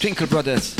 Twinkle 0.00 0.26
Brothers. 0.26 0.74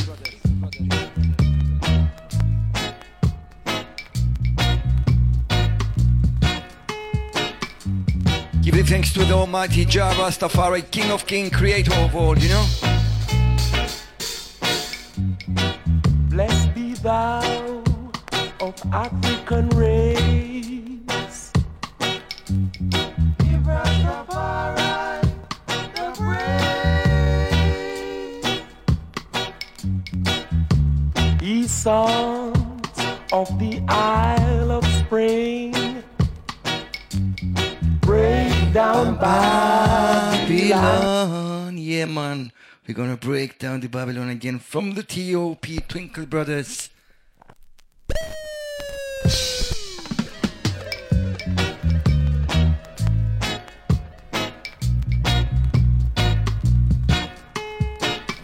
Giving 8.77 8.91
thanks 8.91 9.13
to 9.15 9.25
the 9.25 9.33
Almighty 9.33 9.87
Jah 9.87 10.13
Rastafari, 10.17 10.83
King 10.91 11.11
of 11.11 11.27
King, 11.27 11.49
Creator 11.49 11.95
of 11.95 12.15
all, 12.15 12.37
you 12.39 12.51
know? 12.51 12.67
Blessed 16.29 16.75
be 16.75 16.93
thou 16.93 17.83
of 18.61 18.75
African 18.93 19.71
race. 19.71 21.53
Give 23.39 23.65
Rastafari 23.65 25.23
the 31.39 31.67
sons 31.67 32.99
of 33.33 33.59
the 33.59 33.81
We're 42.87 42.95
gonna 42.95 43.17
break 43.17 43.59
down 43.59 43.81
the 43.81 43.89
Babylon 43.89 44.29
again 44.29 44.61
from 44.61 44.95
the 44.95 45.03
TOP 45.03 45.89
Twinkle 45.89 46.25
Brothers. 46.25 46.89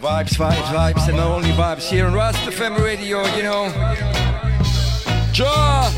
Vibes, 0.01 0.35
vibes, 0.35 0.67
vibes, 0.75 1.07
and 1.07 1.19
only 1.19 1.51
vibes 1.51 1.89
here 1.89 2.05
on 2.05 2.13
Rasta 2.13 2.51
FM 2.51 2.77
Radio, 2.83 3.25
you 3.37 3.43
know. 3.43 3.69
Jaw! 5.31 5.89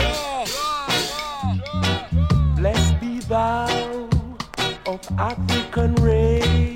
Blessed 2.56 3.00
be 3.00 3.22
thou 3.22 4.08
of 4.86 5.00
African 5.18 5.96
race. 5.96 6.75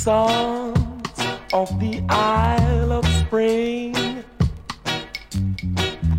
Sons 0.00 1.18
of 1.52 1.68
the 1.78 2.02
Isle 2.08 2.90
of 2.90 3.04
Spring, 3.20 4.24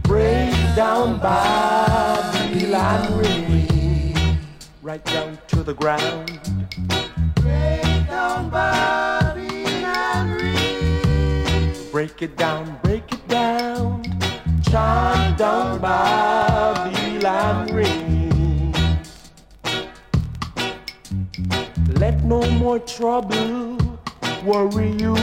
break 0.04 0.54
down 0.76 1.20
Babylon 1.20 3.18
ring, 3.18 4.38
right 4.84 5.04
down 5.06 5.40
to 5.48 5.64
the 5.64 5.74
ground. 5.74 6.40
Break 7.38 8.08
down 8.08 8.52
Babylon 8.52 10.38
ring. 10.38 11.74
Break 11.92 12.22
it 12.22 12.38
down, 12.38 12.78
break 12.84 13.12
it 13.12 13.28
down. 13.28 14.04
Chant 14.62 15.40
down 15.40 15.82
Babylon 15.82 17.74
ring. 17.74 18.21
Let 22.12 22.24
no 22.26 22.42
more 22.60 22.80
trouble 22.80 23.78
worry 24.44 24.92
you. 25.00 25.16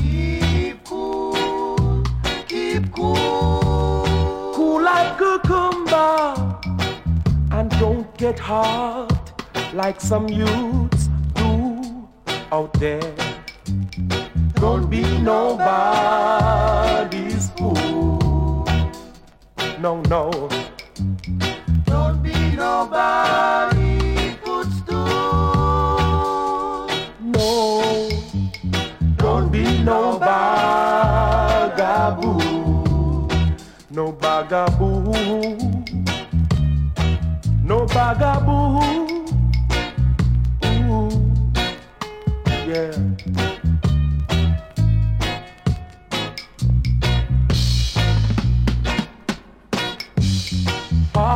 Keep 0.00 0.82
cool, 0.84 2.02
keep 2.48 2.90
cool. 2.92 4.52
Cool 4.56 4.82
like 4.82 5.16
cucumber 5.18 6.34
and 7.52 7.70
don't 7.78 8.12
get 8.18 8.40
hot 8.40 9.44
like 9.72 10.00
some 10.00 10.28
youths 10.28 11.08
do 11.34 12.08
out 12.50 12.72
there. 12.80 13.14
Don't 14.54 14.90
be 14.90 15.02
nobody's 15.20 15.70
fool. 17.50 18.66
No, 19.78 20.02
no. 20.10 20.63
Nobody 22.74 24.34
puts. 24.42 24.76
No. 27.20 27.48
Don't 29.16 29.46
be 29.52 29.62
no 29.84 30.18
bagaboo. 30.18 30.82
No 33.90 34.04
bagaboo. 34.12 35.14
No 37.62 37.86
bagaboo. 37.86 38.82
Ooh, 40.66 41.14
yeah. 42.66 43.53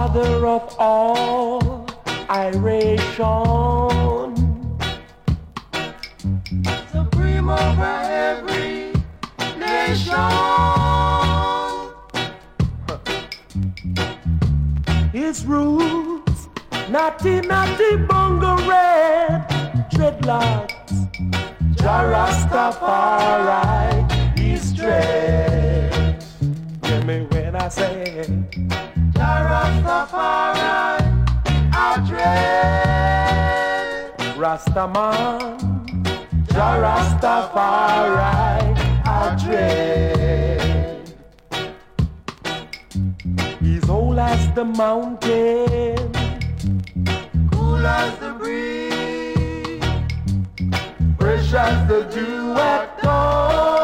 Father 0.09 0.47
of 0.47 0.75
all 0.79 1.87
iration, 2.31 3.19
supreme 6.91 7.51
over 7.51 7.95
every 8.09 8.91
nation. 9.59 10.15
His 15.13 15.45
roots, 15.45 16.49
natty 16.89 17.43
natty 17.43 17.97
bongo 18.09 18.57
red, 18.67 19.47
dreadlocks, 19.93 20.97
Jah 21.77 22.05
Rastafari, 22.15 23.59
he's 24.39 24.73
dread. 24.73 26.25
Hear 26.83 27.05
me 27.05 27.27
when 27.31 27.57
I 27.57 27.69
say. 27.69 28.25
Rastaman, 34.49 35.59
Jah 36.53 36.79
Rastafari, 36.83 38.73
I 39.05 39.37
dread. 39.45 41.15
He's 43.61 43.89
old 43.91 44.19
as 44.19 44.53
the 44.55 44.65
mountain, 44.65 46.13
cool 47.53 47.87
as 47.87 48.19
the 48.19 48.33
breeze, 48.39 49.83
fresh 51.19 51.53
as 51.53 51.89
the 51.89 52.05
dew 52.15 52.53
at 52.59 53.03
dawn. 53.03 53.78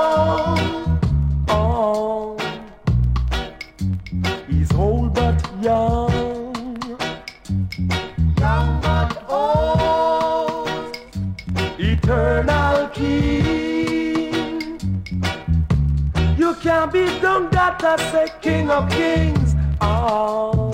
That 17.81 18.01
I 18.01 18.13
say 18.13 18.29
King 18.41 18.71
of 18.71 18.91
Kings. 18.91 19.55
Oh, 19.81 20.73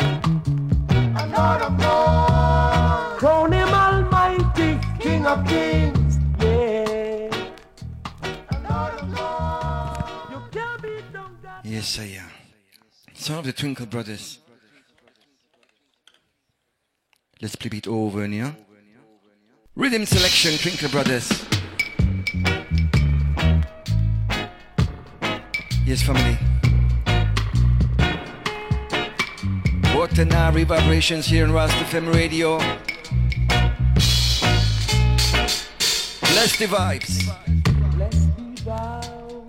Lord 1.36 1.62
of 1.62 1.78
Lords. 1.78 3.18
Crown 3.18 3.52
him 3.52 3.68
Almighty, 3.68 4.78
King 4.98 5.26
of 5.26 5.46
Kings. 5.46 6.00
Yes, 11.62 11.98
I 11.98 12.04
am. 12.04 12.30
Son 13.14 13.38
of 13.38 13.44
the 13.44 13.52
Twinkle 13.52 13.86
Brothers. 13.86 14.38
Let's 17.40 17.54
flip 17.54 17.74
it 17.74 17.86
over, 17.86 18.26
yeah? 18.26 18.52
Rhythm 19.76 20.04
selection, 20.04 20.58
Twinkle 20.58 20.90
Brothers. 20.90 21.28
Yes, 25.86 26.02
family. 26.02 26.49
Watanari 30.00 30.64
vibrations 30.64 31.26
here 31.26 31.44
on 31.44 31.52
Rast 31.52 31.74
FM 31.74 32.14
Radio. 32.14 32.56
Bless 36.32 36.56
the 36.56 36.64
vibes. 36.64 37.28
Bless 37.94 38.24
be 38.24 38.54
thou 38.64 39.44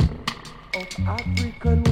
of 0.76 1.08
African 1.08 1.91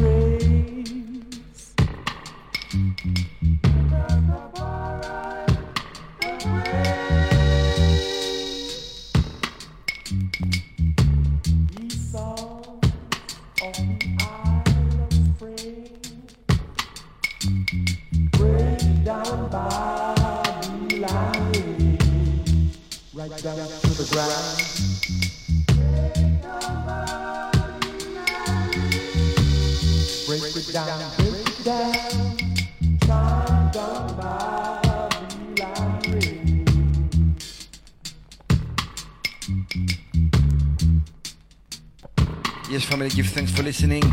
Yes, 42.70 42.86
family, 42.86 43.10
give 43.10 43.28
thanks 43.28 43.52
for 43.52 43.64
listening. 43.64 44.04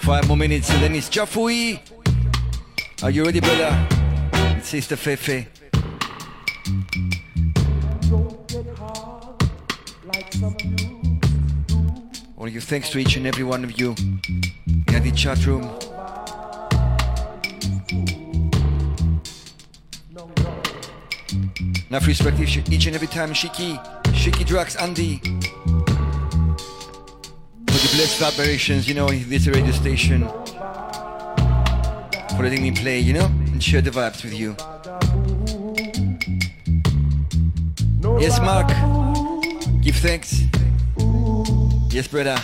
Five 0.00 0.26
more 0.26 0.36
minutes 0.36 0.68
and 0.70 0.82
then 0.82 0.96
it's 0.96 1.08
Jafui. 1.08 1.78
Are 3.04 3.10
you 3.10 3.24
ready, 3.24 3.38
brother? 3.38 3.70
Sister 4.62 4.96
Fefe. 4.96 5.59
To 12.50 12.54
give 12.54 12.64
thanks 12.64 12.90
to 12.90 12.98
each 12.98 13.16
and 13.16 13.28
every 13.28 13.44
one 13.44 13.62
of 13.62 13.78
you 13.78 13.94
in 14.66 14.84
the 14.86 15.12
chat 15.14 15.46
room. 15.46 15.62
Enough 21.88 22.06
respect 22.08 22.40
each 22.40 22.56
each 22.68 22.86
and 22.86 22.96
every 22.96 23.06
time, 23.06 23.32
Shiki, 23.32 23.78
Shiki 24.06 24.44
Drax, 24.44 24.74
Andy. 24.74 25.18
For 27.66 27.78
the 27.78 27.90
blessed 27.94 28.18
vibrations, 28.18 28.88
you 28.88 28.94
know, 28.94 29.08
this 29.08 29.46
radio 29.46 29.70
station. 29.70 30.26
For 32.36 32.42
letting 32.42 32.62
me 32.62 32.72
play, 32.72 32.98
you 32.98 33.12
know, 33.12 33.26
and 33.26 33.62
share 33.62 33.80
the 33.80 33.90
vibes 33.90 34.24
with 34.24 34.34
you. 34.34 34.56
Yes, 38.20 38.38
Mark. 38.38 38.68
Give 39.80 39.96
thanks. 39.96 40.42
Yes, 41.88 42.06
brother. 42.06 42.36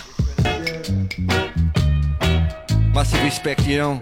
Massive 2.95 3.21
respect, 3.23 3.67
you 3.67 3.77
know. 3.77 4.01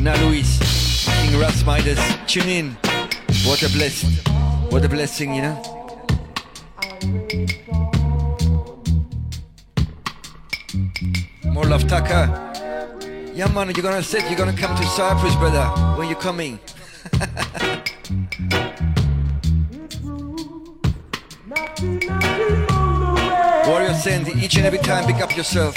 Na 0.00 0.14
Luis, 0.24 0.58
King 1.20 1.38
Ras 1.38 1.62
Midas, 1.66 2.00
tune 2.26 2.48
in. 2.48 2.76
What 3.44 3.62
a 3.62 3.68
blessing. 3.68 4.12
what 4.70 4.86
a 4.86 4.88
blessing, 4.88 5.34
you 5.34 5.42
know. 5.42 5.56
More 11.44 11.64
love, 11.66 11.86
Taka. 11.86 12.32
Yeah, 13.34 13.48
man, 13.48 13.68
you're 13.68 13.82
gonna 13.82 14.02
sit, 14.02 14.24
you're 14.30 14.38
gonna 14.38 14.56
come 14.56 14.74
to 14.74 14.84
Cyprus, 14.84 15.36
brother. 15.36 15.66
When 15.98 16.08
you 16.08 16.16
coming? 16.16 16.58
Sandy, 23.96 24.32
each 24.32 24.56
and 24.56 24.66
every 24.66 24.78
time, 24.78 25.04
pick 25.06 25.22
up 25.22 25.36
yourself. 25.36 25.76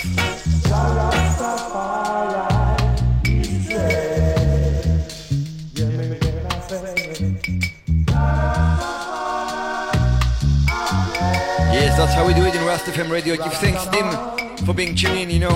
Yes, 11.72 11.98
that's 11.98 12.14
how 12.14 12.28
we 12.28 12.34
do 12.34 12.46
it 12.46 12.56
in 12.56 12.66
Rast 12.66 12.86
FM 12.86 13.10
Radio. 13.10 13.36
Give 13.36 13.54
thanks, 13.54 13.86
Tim, 13.88 14.66
for 14.66 14.74
being 14.74 14.96
tuned 14.96 15.18
in, 15.18 15.30
you 15.30 15.40
know. 15.40 15.50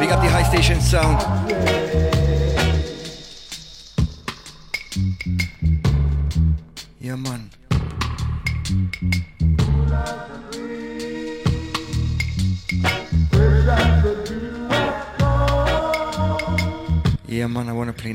Big 0.00 0.10
up 0.10 0.20
the 0.20 0.30
high 0.30 0.42
station 0.42 0.80
sound. 0.80 2.13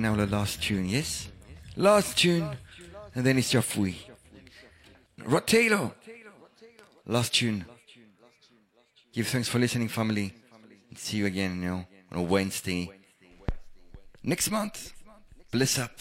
Now 0.09 0.25
the 0.25 0.35
last 0.35 0.63
tune, 0.63 0.89
yes? 0.89 1.29
Last 1.75 2.17
tune, 2.17 2.49
and 3.13 3.23
then 3.23 3.37
it's 3.37 3.53
Jafui. 3.53 3.95
Rod 5.23 5.45
Taylor. 5.45 5.91
Last 7.05 7.35
tune. 7.35 7.65
Give 9.13 9.27
thanks 9.27 9.47
for 9.47 9.59
listening, 9.59 9.87
family. 9.87 10.33
See 10.95 11.17
you 11.17 11.27
again, 11.27 11.61
you 11.61 11.69
know, 11.69 11.85
on 12.11 12.17
a 12.17 12.23
Wednesday. 12.23 12.89
Next 14.23 14.49
month. 14.49 14.93
Bless 15.51 15.77
up. 15.77 15.91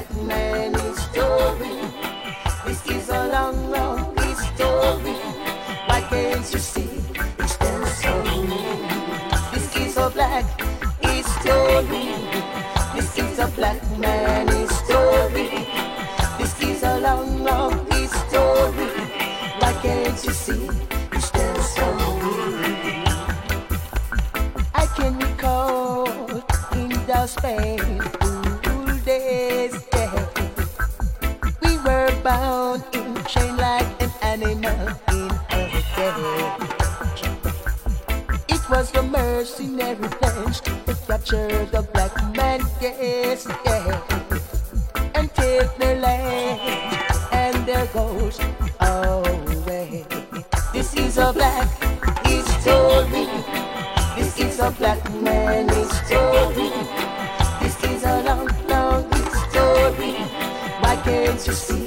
Black 0.00 0.26
man 0.26 0.74
history. 0.74 1.76
This 2.64 2.86
is 2.86 3.08
a 3.10 3.28
long, 3.28 3.70
long 3.70 4.16
history. 4.16 5.16
Why 5.86 6.00
can't 6.08 6.52
you 6.52 6.58
see? 6.58 6.90
It's 7.38 7.52
still 7.52 7.86
so 7.86 8.22
new. 8.22 8.78
This 9.52 9.76
is 9.76 9.96
a 9.96 10.10
black 10.10 10.44
history. 11.00 12.14
This 12.94 13.18
is 13.18 13.38
a 13.38 13.48
black 13.48 13.82
man 13.98 14.48
history. 14.48 15.66
This 16.38 16.62
is 16.62 16.82
a 16.82 17.00
long, 17.00 17.44
long 17.44 17.86
history. 17.90 18.90
Why 19.58 19.72
can't 19.82 20.24
you 20.24 20.32
see? 20.32 20.68
It's 21.12 21.26
still 21.26 21.62
so 21.62 21.86
new. 21.96 22.54
I 24.74 24.86
can 24.96 25.18
recall 25.18 26.08
in 26.72 26.88
the 27.06 27.26
Spain 27.26 28.19
bound 32.30 32.84
in 32.92 33.10
chain 33.24 33.56
like 33.56 33.90
an 34.04 34.12
animal 34.22 34.82
in 35.16 35.30
a 35.50 35.82
cage. 35.94 37.22
It 38.54 38.62
was 38.70 38.86
the 38.92 39.02
mercenary 39.02 40.08
plans 40.18 40.60
to 40.60 40.94
capture 41.08 41.66
the 41.74 41.82
black 41.92 42.14
man, 42.36 42.60
yes, 42.80 43.48
yeah, 43.66 44.00
and 45.16 45.26
take 45.34 45.70
their 45.80 45.96
land 46.06 46.60
and 47.32 47.56
their 47.66 47.86
gold 47.86 48.38
away. 48.78 50.04
This 50.72 50.94
is 50.94 51.18
a 51.18 51.32
black 51.32 51.68
history. 52.30 53.26
This 54.16 54.32
is 54.38 54.60
a 54.60 54.70
black 54.78 55.02
man 55.26 55.68
history. 55.68 56.70
This 57.60 57.76
is 57.92 58.04
a 58.04 58.22
long, 58.28 58.48
long 58.72 59.02
history. 59.18 60.14
Why 60.82 60.94
can't 61.04 61.46
you 61.46 61.54
see? 61.64 61.79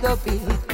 The 0.00 0.16
big 0.24 0.69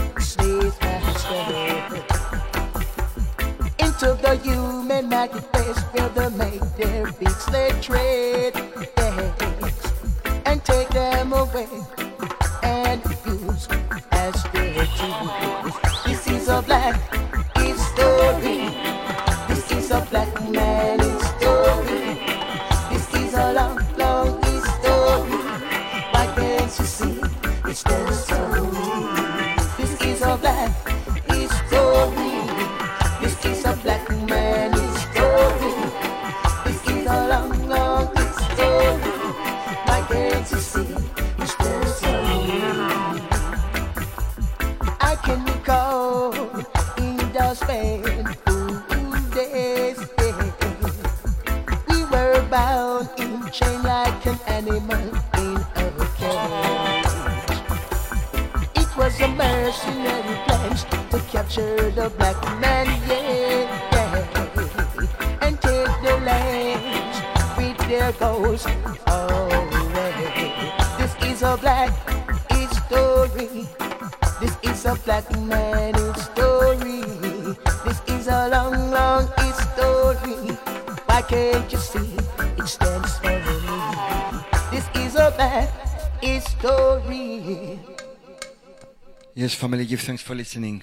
give 89.96 90.04
thanks 90.04 90.22
for 90.22 90.34
listening. 90.34 90.82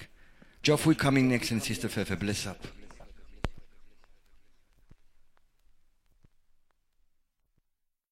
Geoff 0.60 0.86
will 0.86 0.96
come 0.96 1.18
in 1.18 1.28
next 1.28 1.52
and 1.52 1.62
Sister 1.62 1.86
Fefe, 1.86 2.18
bless 2.18 2.48
up. 2.48 2.66